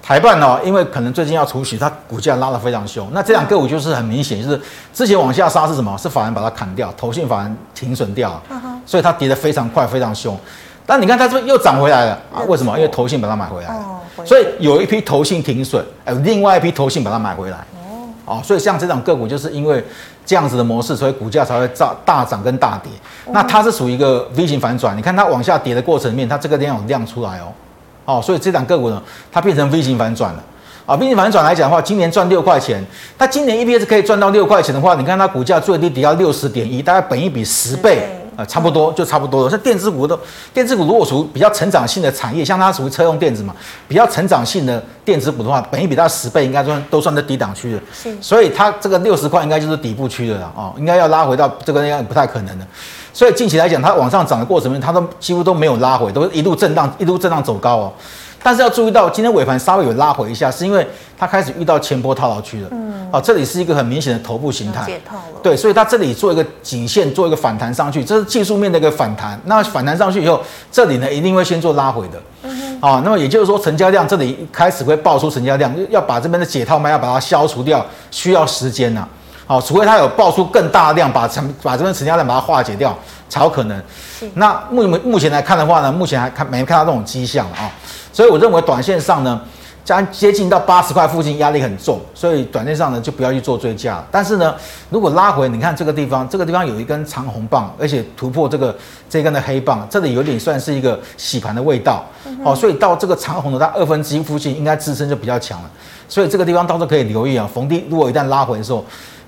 [0.07, 3.09] 台半哦，因为可能最近要除息，它股价拉得非常凶。
[3.13, 4.61] 那这两个股就是很明显，就是
[4.95, 5.99] 之前往下杀是什么？
[5.99, 8.41] 是法人把它砍掉，投信法人停损掉，
[8.87, 10.39] 所以它跌得非常快，非常凶。
[10.87, 12.39] 但你看它这边又涨回来了啊？
[12.47, 12.77] 为什么？
[12.77, 13.85] 因为投信把它买回来了，
[14.25, 17.59] 所以有一批投信停损，哎，另外一批投信把它买回来。
[18.27, 19.85] 哦，所以像这种个股，就是因为
[20.25, 22.93] 这样子的模式，所以股价才会大大涨跟大跌。
[23.33, 27.53] 那它是属于一个 V 型反转，你看它往下跌的过程里面，它这个量有量出来哦。
[28.07, 30.43] 哦，所以这档个股呢，它变成 V 型反转了。
[30.87, 32.83] 啊，V 型反转来讲的话，今年赚六块钱，
[33.19, 38.09] 它今年 EPS 可以赚到六块钱的话，你看它股价最低跌到六十点一，大概本一比十倍。
[38.37, 39.49] 啊，差不多就差不多了。
[39.51, 40.21] 像电子股都，
[40.53, 43.57] 电子股如果属于比较成长性的产业，像它属于车用电子嘛，
[43.89, 47.81] 比较成长性的电子股的话，本益比它十倍，应该算都算在低档区的。
[48.21, 52.67] 所以它这个六十块应该就是底部区的了哦，应该要拉回到这个应该不太可能的。
[53.17, 57.93] 所以近期来讲，它往上涨的过程中，它都几乎都没有拉回，都一路震荡，一路震荡走高哦。
[58.43, 62.69] 但是要注意到，今天尾盘稍微有拉回一下，是因为它开始遇到前波套牢区了。
[62.73, 64.85] 嗯，啊，这里是一个很明显的头部形态。
[64.85, 65.41] 解套了。
[65.43, 69.41] 对，所以它这里做一个颈线，做一个反弹上去，这是技术面的一个反弹。
[69.47, 72.21] 那反弹上去以后，这里呢一定会先做拉回的。
[72.43, 72.87] 嗯哼。
[72.87, 79.09] 啊，那么也就是说，成交量这里开始会爆出成交量，要把这边的解套卖要把它消除掉，需要时间呐。
[79.47, 82.97] 好，除非它有爆出更大的量，把成把这边成交量把它化解掉，
[83.29, 83.83] 才有可能。
[84.35, 87.71] 那目目前来看的话呢，目前还看没看到这种迹象啊。
[88.13, 89.41] 所以我认为短线上呢，
[89.85, 94.03] 将接近到八十块附近压力很重，所以短线上呢就不要去做追加。
[94.11, 94.53] 但是呢，
[94.91, 98.77] 如果拉回，你看这个地方，这个地方有一根长红棒，而且突破这个
[99.09, 102.05] 这根的黑棒，这里有点算是一个洗盘的味道。
[102.43, 105.71] 好，所以到这个长红的它二分之一附近，应该支撑就比较强了。
[106.09, 108.85] 所以这个地方到时候可以留意啊，逢低如果一旦拉回的时候，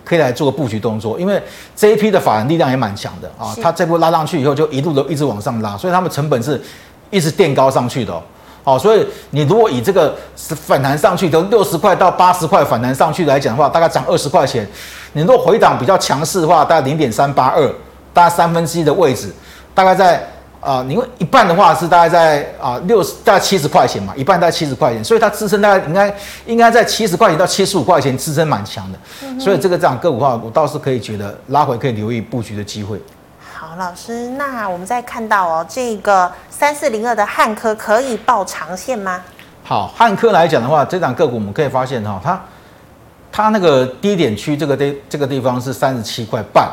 [0.09, 1.41] 可以来做个布局动作，因为
[1.77, 6.61] 这一批的法人力量也蛮强的啊，它这波拉上去以后就一路都一直往上拉，所以他们成本是
[7.11, 8.23] 一直垫高上去的。
[8.65, 14.67] 好，所以你如果以这个反弹上去，从六十块到八十块反弹上去来讲的话，大概涨二十块钱。
[15.13, 17.67] 你如果回档比较强势的话，大概零点三八二，
[18.13, 19.33] 大概三分之一的位置，
[19.75, 20.27] 大概在
[20.61, 26.17] 啊，你、为、一半的话是大概在啊六十，大概七十块钱嘛，一半大概七十块钱，所以它支撑大概应该
[26.47, 28.99] 应该在七十块钱到七十五块钱，支撑蛮强的。
[29.41, 33.01] 所以这个这样个股的话，我倒是可以觉得拉回可以留意布局的机会。
[33.55, 39.21] 好，老师，那我们再看到哦，这个三四零二的汉科可以抱长线吗？
[39.63, 42.41] 好，汉科来讲的话，这档个股我们可以发现哈，它
[43.31, 46.69] 它那个低点区这个地这个地方是三十七块半，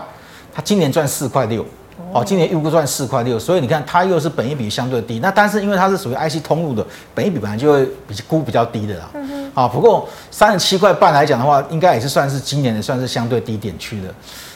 [0.54, 1.66] 它今年赚四块六，
[2.14, 9.10] 哦，今年预估赚四块六，所以你看它又是本益比相对低，那但是因为它是属于 IC 通路的，本益比本来就会比估比较低的啦。
[9.14, 9.52] 嗯。
[9.54, 14.10] 啊，不过三十七块半来讲的话，应该也是算是今年的算是相对低点区的。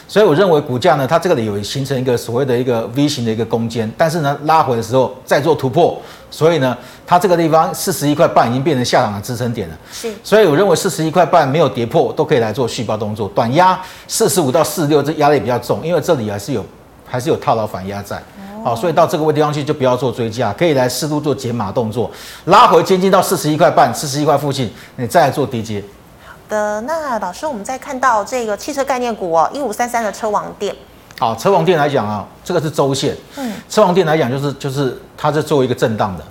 [0.06, 5.96] 所以我认为股价呢，它这个里有形成一个所谓的一个 V 型的一个攻坚，但是呢拉回的时候再做突破，
[6.30, 6.76] 所以呢
[7.06, 9.78] 它这个地方四十一块半已经变成下档的支撑点了。
[9.92, 16.66] 是，所以我认为四十一块半没有跌破都可以来做续抱动作，短压四十五到四十六这压力比较重，因为这里还是有
[17.10, 18.22] 还是有套牢反压在。
[18.62, 22.10] 好，所以到这个位地方去就不要做追加，可以来适度做减码动作，
[22.44, 25.82] 拉回接近到四十一块半、四十一块附近，你再来做低接。
[26.26, 30.76] 好的那老师，我们再看到这个汽车概念股哦，一五三三的车王店。
[31.18, 33.16] 好，车王店来讲啊，这个是周线。
[33.36, 36.24] 嗯，车王店来讲就是就是它在做一个震荡的，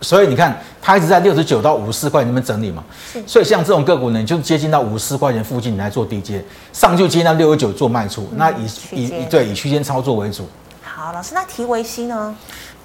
[0.00, 2.82] 所以你看它一直在六十九到五十四块里面整理嘛。
[3.26, 8.22] 所以像这种个股呢，你就接近到五十四块钱附近，你来做低接，上就接近到六十九做卖出。
[8.32, 10.48] 嗯、那以以以对以区间操作为主。
[10.82, 12.34] 好，老师，那提维西呢？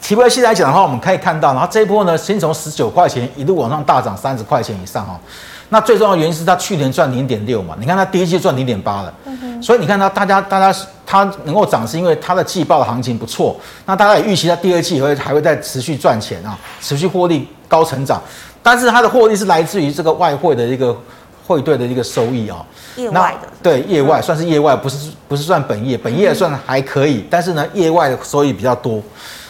[0.01, 5.19] 提维西来讲的话，我们可以看到，然后这一波呢，先从十九块钱一路往上大涨三十块钱以上哈。
[5.69, 18.21] 那最重要的原因是它去年赚零点六嘛，你看它第一季赚零点八了，嗯、所以你看它大家大家它能够涨是因为它的季报的行情不错，那大家也预期它第二季会还会再持续赚钱啊，持续获利高成长，
[18.61, 20.95] 但是它的获利是来自于这个外汇的一个
[21.47, 22.63] 汇兑的一个收益啊，
[22.95, 23.47] 业外的。
[23.63, 29.01] 对业外算是业外，不是不是算本业，本业算还可以，但是呢业外的收益比较多，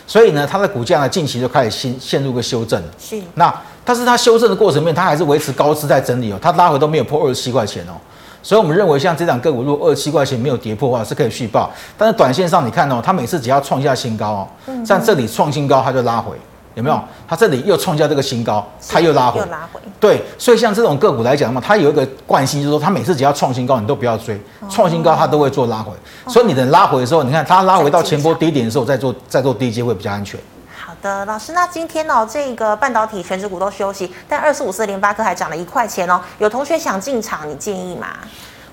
[0.08, 3.22] 所以呢它的股价呢近期就开始陷陷入个修正，是。
[3.34, 3.54] 那。
[3.86, 7.94] 但是它修正的过程面，它还是维持高姿在整理哦，它拉回都没有破二十七块钱哦，
[8.42, 11.72] 所以我们认为像这档个股，如果二十七块钱没有跌破的话，是可以续报。
[11.98, 14.48] 但是短线上你看哦，它每次只要创下新高哦，
[14.86, 16.36] 像这里创新高，它就拉回，
[16.74, 17.00] 有没有？
[17.28, 19.80] 它这里又创下这个新高，它又拉回，又拉回。
[20.00, 25.92] 对，所以像这种个股来讲的话，它有一个惯性，就是说它每次只要创新高，你都不要追，创新高它都会做拉回。
[26.28, 30.40] 所以你等拉回的时候，你看它拉回到前波低点的时候，再做再做低阶会比较安全。
[31.06, 36.20] 的老师，那今天呢，这个半导体全指股都休息，但二四五四联发科还涨了一块钱哦。
[36.40, 38.08] 有同学想进场，你建议吗？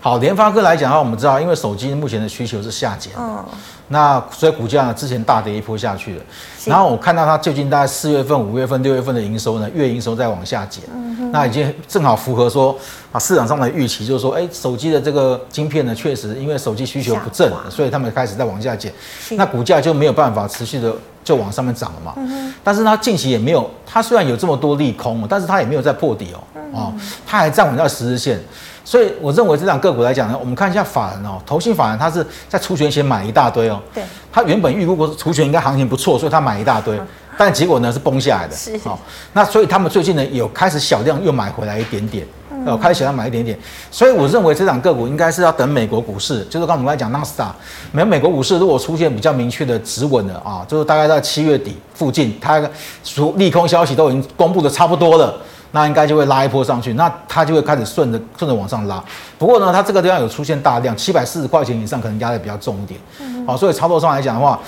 [0.04, 3.38] 好，联发科来讲的话，我们知道，因为手机目前的需求是下减，嗯，
[3.86, 6.22] 那所以股价呢之前大跌一波下去了，
[6.64, 12.76] 然后我看到它最近大概四月份、五月份、六月份的营收呢，月营收在往下减，嗯，那已经正好符合说
[13.12, 18.92] 啊市场上的预期，就是说，哎，手机的这个晶片呢，确实因为手机需求不振，所以他们开始在往下减，
[19.30, 26.92] 那股价就没有办法持续的就往上面涨了嘛，嗯，但是它近期也没有，它虽然有这么多利空，但是它也没有在破底哦，哦，
[27.24, 28.40] 它还站稳在十日线。
[28.84, 33.80] 所以我认为这档个股来讲呢，我们看一下法人哦，投信法人他是在除权前买一大堆哦。
[33.94, 34.02] 对。
[34.32, 36.98] 他原本预估过除权应该行情不错，所以他买一大堆，
[37.36, 38.56] 但结果呢是崩下来的。
[38.56, 38.76] 是。
[38.78, 38.98] 好，
[39.34, 42.26] 那所以他们最近呢有开始小量又买回来一点点，
[42.66, 43.58] 哦，开始小量买一点点。
[43.90, 47.54] 所以我认为这档个股应该是要等美国股市，就是刚才我们刚才讲纳斯达，
[47.92, 52.62] 美美国股市如果出现比较明确的止稳了啊，就是大概在七月底附近，它
[53.04, 55.34] 属利空消息都已经公布的差不多了。
[55.72, 59.02] 那应该就会拉一波上去，那它就会开始顺着顺着往上拉。
[59.38, 63.00] 不过呢，它这个地方有出现大量，七百四十块钱以上可能压的比较重一点。
[63.20, 63.46] 嗯。
[63.46, 64.58] 好，所以操作上来讲的话，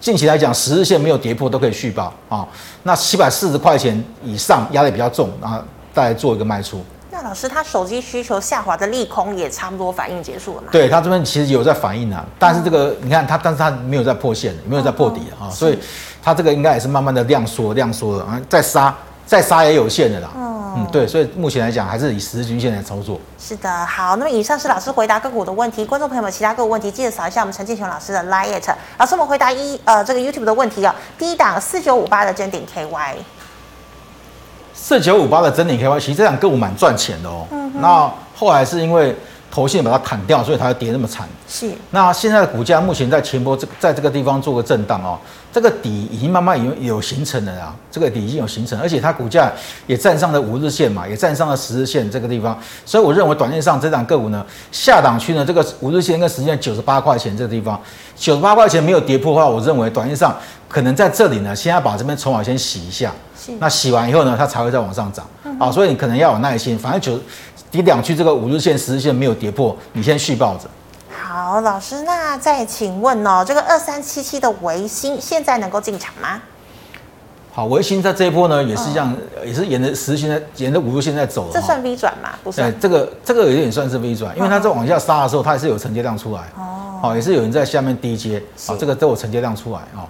[0.00, 2.46] 近期来讲十日线没有跌破都可以续报啊。
[2.82, 5.58] 那七百四十块钱以上压的比较重，然后
[5.92, 6.82] 再做一个卖出。
[7.10, 10.68] 那老师，他手机需求下滑的利空也差不多反应结束了吗？
[10.70, 15.78] 对，他这边其实有在反应啊，但是这个、嗯、你看他，但是他没有在破线，没有在破底啊、哦，所以
[16.22, 18.94] 他这个应该也是慢慢的量缩量缩了啊，再杀。
[19.26, 23.20] 再杀也有限的啦，嗯，嗯，对，所以目前来讲还是以十日均线来操作。
[23.38, 28.74] 是的，好，那么以上是老师回答个股的问题，观众朋友们其他个股问题记得扫一下我们陈建雄老师的 LINE@。
[28.96, 33.14] 老师，我们回答一呃这个 YouTube 的问题哦，第一档四九五八的真顶 KY，
[34.72, 37.46] 四九五八的真顶 KY，其实这档个股蛮赚钱的哦。
[37.50, 39.16] 嗯，那后来是因为。
[39.56, 41.26] 头线把它砍掉，所以它要跌那么惨。
[41.48, 41.72] 是。
[41.90, 45.18] 那现在的股价目前在前波这在这个地方做个震荡哦，
[45.50, 49.50] 这个底已经慢慢有有形成了啊，这个底已经有形成，而且它股价
[49.86, 57.80] 也站上了五日线嘛，也站上了十日线这个地方，所以我认为短线上这档个股呢，下档区呢这个五日线跟十日线九十八块钱这个地方，
[58.14, 60.36] 九十八块钱没有跌破的话，我认为短线上
[60.68, 63.10] 可能在这里呢，先要把这边筹码先洗一下。
[63.34, 63.52] 是。
[63.58, 65.26] 那洗完以后呢，它才会再往上涨。
[65.44, 65.58] 嗯。
[65.58, 67.18] 啊，所以你可能要有耐心，反正九。
[67.72, 70.68] 你两区这个五日线、十日线没有跌破，你先续抱着。
[71.10, 76.40] 好，老师，那再请问哦，这个二三七七的维新现在能够进场吗？
[77.52, 81.48] 好，维新在这一波呢，也是这样，也是沿着十日线在沿着五日线在走。
[81.52, 82.30] 这算 V 转吗？
[82.44, 82.72] 不算。
[82.78, 86.42] 这个这个有点算是 V 转，因为它在往下杀的时候，它也是有承接量出来。
[86.56, 86.98] 哦。
[87.00, 88.42] 好，也是有人在下面低接。
[88.66, 90.06] 好，这个都有承接量出来哦。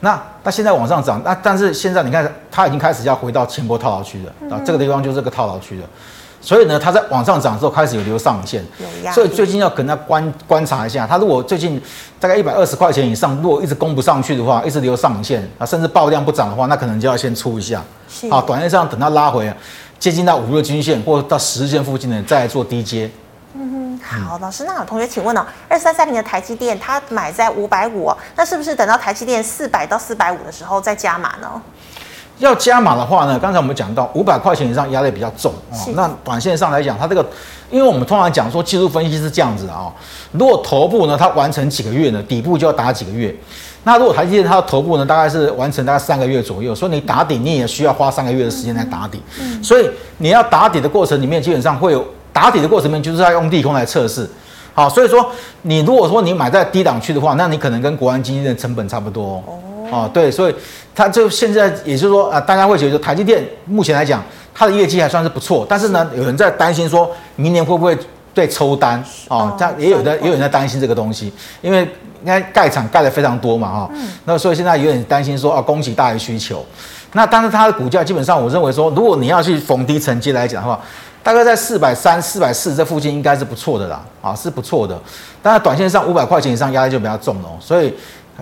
[0.00, 5.88] 那那现在往上涨，那但是现在你看，它已经开始要回到前波套牢区了啊，这个地方就是这个套牢区了。
[6.42, 8.64] 所以呢，它在往上涨之后开始有留上影线，
[9.14, 11.06] 所以最近要跟它观观察一下。
[11.06, 11.80] 它如果最近
[12.18, 17.80] 大概一百二十块钱以上，如果一直攻不上去的话，一直留上影线啊，甚至爆量不涨的话，那可能就要先出一下。
[18.28, 19.50] 好，短线上等它拉回
[20.00, 23.08] 接近到五日均线或到十日线附近呢，再来做低接。
[23.54, 31.62] 嗯哼，好，老师，那有同学请问哦，二三三零的台积电，它买在五百五，那是不是等到台积电四百到四百五的时候再加码呢？
[32.38, 35.76] 要加码的话呢，刚才我们讲到五百块钱以上压力比较重啊。
[35.94, 37.24] 那短线上来讲，它这个，
[37.70, 39.92] 因为我们通常讲说技术分析是这样子的啊。
[40.32, 43.34] 如果头部呢，它完成几个月呢，底部就要打几个月。
[43.84, 49.20] 那如果台积电它的头部呢，大概是完成大概三个月左右，所以你打底你也需要花三个月的时间来打底。
[49.62, 54.28] 所以你要打底的过程里面，基本上会有打底的过程里面，就是要用利空来测试。
[54.74, 55.30] 好，所以说
[55.62, 59.42] 你如果说你买在低档区的话，那你可能跟国安基金的成本差不多哦。
[59.92, 60.54] 哦，对，所以
[60.94, 64.22] 它就现在也就是说啊，大家会觉得台积电目前来讲，
[64.54, 67.96] 它的业绩还算是不错，但是呢，有人在担心说，明年会不会
[68.32, 69.54] 对抽单哦？
[69.58, 71.82] 这样也有的，也有人在担心这个东西，因为
[72.22, 73.90] 应该盖厂盖的非常多嘛，哈，
[74.24, 76.64] 那所以现在有点担心说啊，供给大于需求，
[77.12, 80.80] 那但是它的股价基本上，我认为说，如果你要去逢低承接来讲的话，
[81.22, 84.98] 大概在四百三、四百四这附近应该是不错的啦，啊，是不错的，
[85.42, 87.92] 但是短线上五百块钱以上压力就比较重了，所以。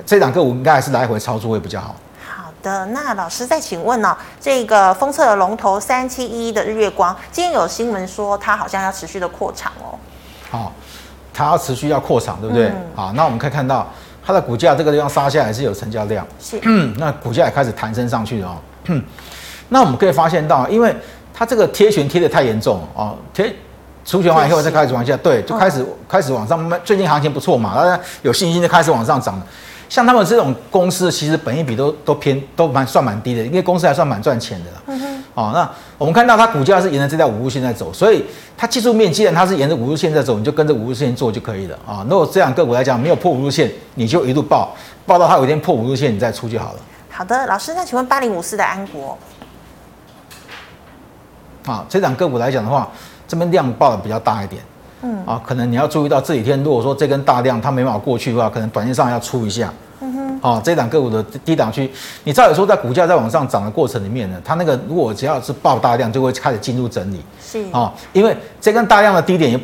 [0.06, 1.94] 这两个我应该还是来回操作会比较好。
[2.24, 4.16] 好的，那老师再请问呢、哦？
[4.40, 9.98] 这个封测的龙头三七一一的日月光，今天有新闻说它好像要持续的扩厂哦。
[10.50, 10.72] 好，
[11.32, 12.68] 它要持续要扩厂，对不对？
[12.68, 13.86] 嗯、好，那我们可以看到
[14.24, 19.00] 它的股价这个地方杀下来是有成交量，是，嗯、 那股价也开始弹升上去了哦。
[19.70, 20.94] 那我们可以发现到，因为
[21.32, 23.54] 它这个贴权贴的太严重了哦，贴。
[24.02, 26.76] 除权完以后再开始往下，对，就开始开始往上卖。
[26.82, 29.46] 最近行情不错嘛，大家有信心就开始往上涨了。
[29.90, 34.82] 像他们这种公司，其实本益比都都偏都蛮算蛮低的，因为公司还算蛮赚钱的啦。
[34.86, 35.24] 嗯哼。
[35.34, 38.24] 哦，那我们看到它股价是沿着这条五日线在走，所以
[38.56, 42.06] 它技术面既然它是沿着五日线在走，你就跟着五日线做就可以了啊。
[42.08, 44.74] 如果这两个股来讲没有破五日线，你就一路报，
[45.04, 46.78] 报到它有一天破五日线，你再出就好了。
[47.10, 49.18] 好的，老师，那请问八零五四的安国，
[51.66, 52.88] 啊，这两个股来讲的话。
[53.28, 54.60] 这边量报的比较大一点，
[55.02, 59.72] 嗯啊，可能你要注意到这几天，如果说这根大量它没办法过去的话，可能短线上要出一下。
[60.02, 61.90] 嗯哼，啊，这档个股的低档区，
[62.24, 67.20] 你照理说在股价在往上涨的过程里面呢，它那个如果只要是爆大量，就会开始进入整理。
[67.42, 69.60] 是啊，因为这根大量的低点也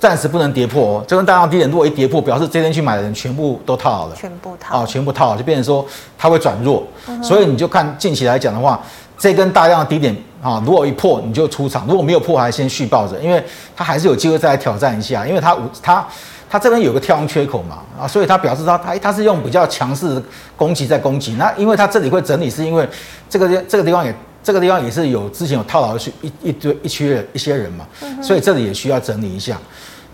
[0.00, 1.04] 暂时不能跌破哦。
[1.06, 5.84] 这根大量低点如果一跌破，表示这天去买的人全部都套好了，全部套啊，全部套好，就变成说
[6.16, 6.82] 它会转弱。
[7.06, 8.80] 嗯、所以你就看近期来讲的话，
[9.18, 13.42] 这根大量的低点啊，如果一破你就出场，如果没有破还先续抱着，因为
[13.76, 16.06] 它还是有机会再来挑战一下，因为它它。
[16.46, 20.22] 它这边有个跳空缺口嘛，啊，所以它表示它它它是用比较强势的
[20.56, 21.34] 攻击在攻击。
[21.34, 22.88] 那因为它这里会整理，是因为
[23.28, 27.84] 这个这个地方也这个地方也是有之前有套牢的一一堆一区一些人嘛，
[28.22, 29.58] 所以这里也需要整理一下。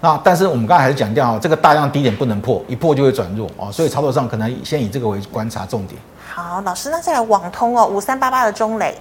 [0.00, 6.00] 那但是我们刚才还是强调啊，这个大量低点不能破，一破就会转弱啊，所以操作上可能先以这个为观察重点。
[6.32, 8.96] 好，老师，那再来网通哦，五三八八的中磊。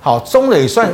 [0.00, 0.90] 好，中磊算。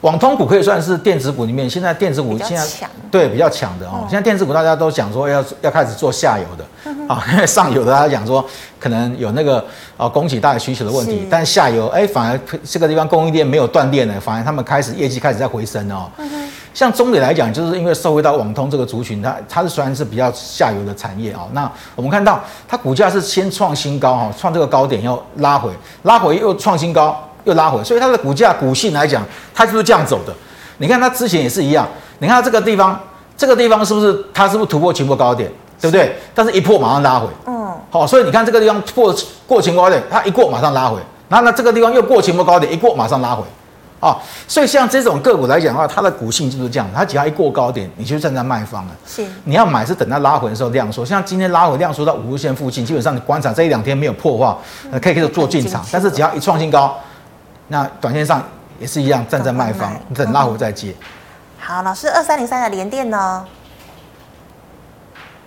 [0.00, 2.62] 网通股可以算是电子股里面，现在电子股现在
[3.10, 4.04] 对比较强的哦。
[4.06, 8.44] 现在电子股大家都讲说要要开始做下游的啊， 因为上游的大家讲说
[8.78, 9.64] 可能有那个
[9.96, 16.10] 啊供给大的需求的问题，但下游哎反而这个地方供应链没有断裂呢，反而他们开始业绩开始在回升哦。
[16.74, 21.46] 像中磊来讲，就是因为受惠到网通这个族群，它它是虽然是比较下游的产业啊。
[21.52, 25.70] 那我们看到它股价是先创新高哈，创这个高点又拉回，
[26.02, 27.18] 拉回又创新高。
[27.44, 29.22] 又拉回，所以它的股价股性来讲，
[29.52, 30.32] 它就是这样走的。
[30.78, 31.86] 你看它之前也是一样，
[32.18, 32.98] 你看它这个地方，
[33.36, 36.16] 这个地方是不是它是不是突破前波高点，对不对？
[36.34, 39.14] 但是一破马上拉回，嗯，好，所以你看这个地方破
[39.46, 40.96] 过前波高点，它一过马上拉回，
[41.28, 43.44] 然后呢这个地方又过前波高点，一过马上拉回，
[44.04, 48.92] 啊，所以像这种个股来讲的话，它的股性就是这样，它只要一过高点，你就站在卖方了。
[49.06, 54.58] 是，你要买是等它拉回的时候量缩，像今天拉回量缩到五日线附近，基本上你观察这一两天没有破的话，
[55.00, 56.94] 可以开始做进场，但是只要一创新高。
[57.68, 58.42] 那短线上
[58.78, 60.94] 也是一样，站在卖方，等拉回再接。
[61.58, 63.42] 好，老师，二三零三的连电呢？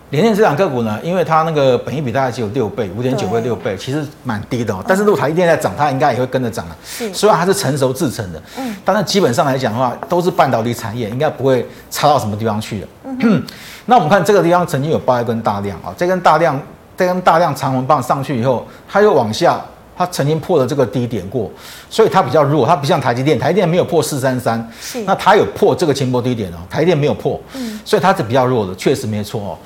[0.10, 4.82] 联电这档个股呢，因为它那个本益比大概只有六倍，五点九倍六倍，其实蛮低的哦。
[4.88, 6.76] 但是如果台积电在涨，它应该也会跟着涨的。
[6.86, 12.88] 是，虽然它是成熟制成的，嗯，但是基本上来讲的话，都是半导体产业，应该不会差到什么地方去的。
[13.03, 13.43] 嗯，
[13.88, 16.58] 那我们看这个地方曾经有爆一根大量啊，这根大量，
[16.95, 19.60] 这根大量长红棒上去以后，它又往下。
[19.99, 21.49] 它曾经破了这个低点过，
[21.89, 24.72] 所以它比较弱，它不像台积电，台积电没有破四三三，
[25.08, 29.58] 那它有破这个前波低点哦，台积电没有破，嗯，所以它是比较弱的，确实没错哦。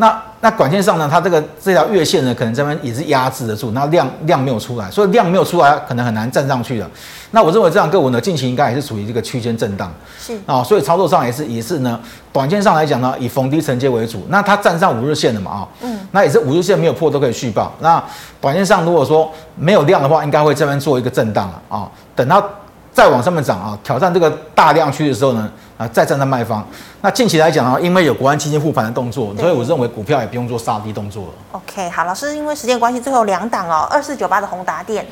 [0.00, 6.90] 那那短线上呢，它这个这条月线呢，可能这边也是压制得住，那量量没有出来，所以量没有出来，可能很难站上去的。
[7.32, 12.00] 那我认为这样个股呢，近期应该也是处于这个区间震荡，是啊，所以操作上也是也是呢，
[12.32, 14.24] 短线上来讲呢，以逢低承接为主。
[14.30, 17.70] 那它站上五日线了嘛啊，嗯，那也是五日线没有破都可以续报。
[17.80, 18.02] 那
[18.40, 21.86] 短线上如果说没有量的话，应该会这边做一个震荡了啊，
[22.16, 22.42] 等到
[22.90, 25.46] 再往上面涨啊，挑战这个大量区的时候呢。
[25.80, 26.62] 啊，再站在卖方。
[27.00, 31.32] 那近期来讲啊，因为有国安基金护盘的动作，所以我认为股票也不用做杀低动作了。
[31.52, 35.06] OK，好，老师，因为时间关系，最后两档哦，二四九八的宏达电。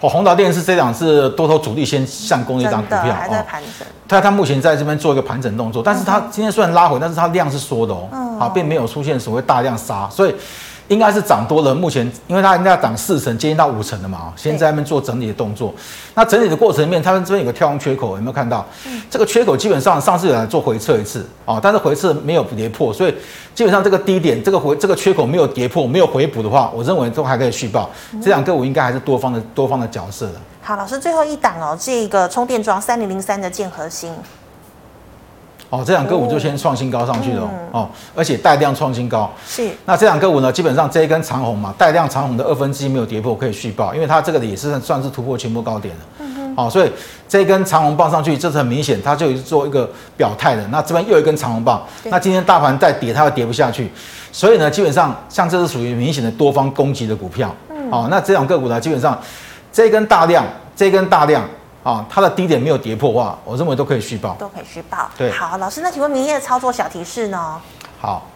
[0.00, 3.86] 哦，宏达电是这档是多头主力先上攻的一档股票，还在盘整。
[4.08, 8.08] 它它目前在这边做一个盘整动作，但是它今天虽然拉回，但是它量是缩的哦，
[8.40, 10.34] 啊，并没有出现所谓大量杀，所以。
[10.90, 15.72] 应该是涨多了，目前因为它应该要涨四成，接近到五成的嘛，先在那边做整理的动作。
[16.14, 18.66] 那整理的过程里面，他们这边有个跳空缺口，有没有看到？
[18.88, 23.14] 嗯、这个缺口基本上上次有来做回撤一次啊，但是回撤没有跌破，所以
[23.54, 27.88] 基本上这个低点，这个回这个缺口没有跌破，没有回补的话，我认为都还可以续抱。
[28.20, 30.34] 这两个我应该还是多方的多方的角色的。
[30.60, 34.12] 好，老师最后一档哦，这个充电桩三零零三的建和兴。
[35.70, 39.30] 哦，这两个股就先创新高上去了哦，嗯、哦，而且带量创新高。
[39.46, 39.70] 是。
[39.84, 46.00] 那这两个股呢，基本上这一根长红嘛，带量长红的二分之一没有跌破，可以续报，因为它这个也是算是突破全部高点了。
[46.18, 46.56] 嗯哼。
[46.56, 46.90] 好、哦，所以
[47.28, 50.66] 这一根长红棒上去，这是很明显，它就做一个表态的。
[50.72, 53.88] 那这边又一根长红棒，那今天大盘再跌，它又跌不下去，
[54.32, 57.54] 所以呢，基本上像这是属于明显的多方攻击的股票。
[57.70, 57.88] 嗯。
[57.92, 59.16] 哦，那这两个股呢，基本上
[59.72, 60.44] 这一根大量，
[60.74, 61.48] 这一根大量。
[61.82, 65.10] 啊，它的低点没有跌破的话，我认为都可以续报，都可以续报。
[65.16, 67.56] 对，好，老师，那请问明夜的操作小提示呢？
[67.98, 68.26] 好，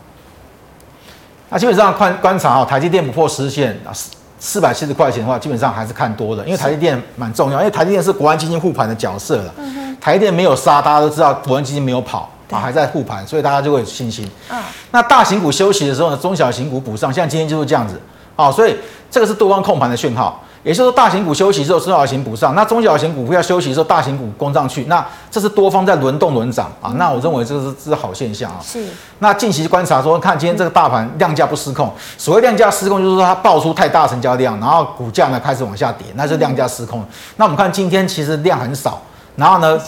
[1.51, 9.55] 那基本上观观察啊，台积电不破十日线啊，四四百七十块钱的话，基本上还是看多的，因为台积电蛮重要，因为台积电是国安基金护盘的角色了。
[10.01, 14.31] 台积电没有杀，大家都知道国安基金没有跑对啊，还在护盘，所以大家就会有信心。
[14.51, 14.63] 嗯。
[14.91, 18.01] 那大型股休息的时候呢，中小型股补上，像今天就是这样子。
[18.37, 18.77] 啊，所以
[19.11, 20.43] 这个是多方控盘的讯号。
[20.65, 26.91] 也就是说，大型股休息之后，中小型补上，那中小型股票休息之后，大型股攻上去，那这是多方在轮动轮涨啊。
[26.97, 28.57] 那我认为这是这是好现象啊。
[28.63, 28.83] 是。
[29.19, 37.05] 那近期观察说，看今天这个大盘量价不失控，所谓量价失控，就是说它爆出太大成交量，然后股价呢开始往下跌，那是量价失控。
[37.37, 39.01] 那我们看今天其实量很少。
[39.37, 39.81] 然后呢，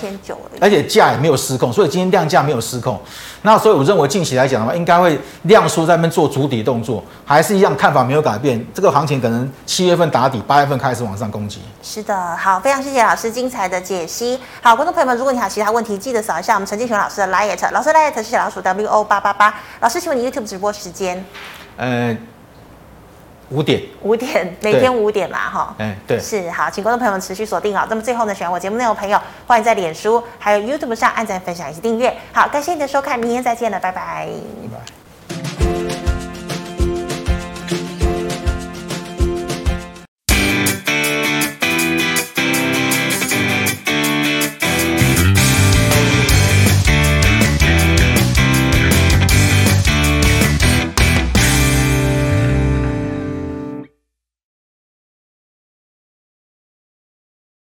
[0.61, 3.01] 而且价也没有失控，所以今天量价没有失控。
[3.43, 8.65] 那所以我认为近期来讲的话，应该会量缩在那边做足底动作，还是一样看法没有改变。
[8.75, 11.61] 这个行情可能七月份打底，八月份开始往上攻击。
[11.81, 14.41] 是的，好，非常谢谢老师精彩的解析。
[14.61, 19.55] 好，观众朋友们，如果你还有其他问题，记得扫一下我们陈建雄老师的 LINE，老师 LINE 是小老鼠 W O 八八八。
[19.79, 21.25] 老师，请问你 YouTube 直播时间？
[21.77, 22.17] 呃。
[23.51, 27.87] 五点，五点，每天五点嘛，哈，哎，对，是好，请观众朋友们持续锁定哦。
[27.89, 32.13] 那么最后呢，喜欢我节目内容的朋友，欢迎在脸书还有 YouTube 上按赞、分享以及订阅。
[32.33, 34.29] 好，感谢你的收看，明天再见了，拜拜。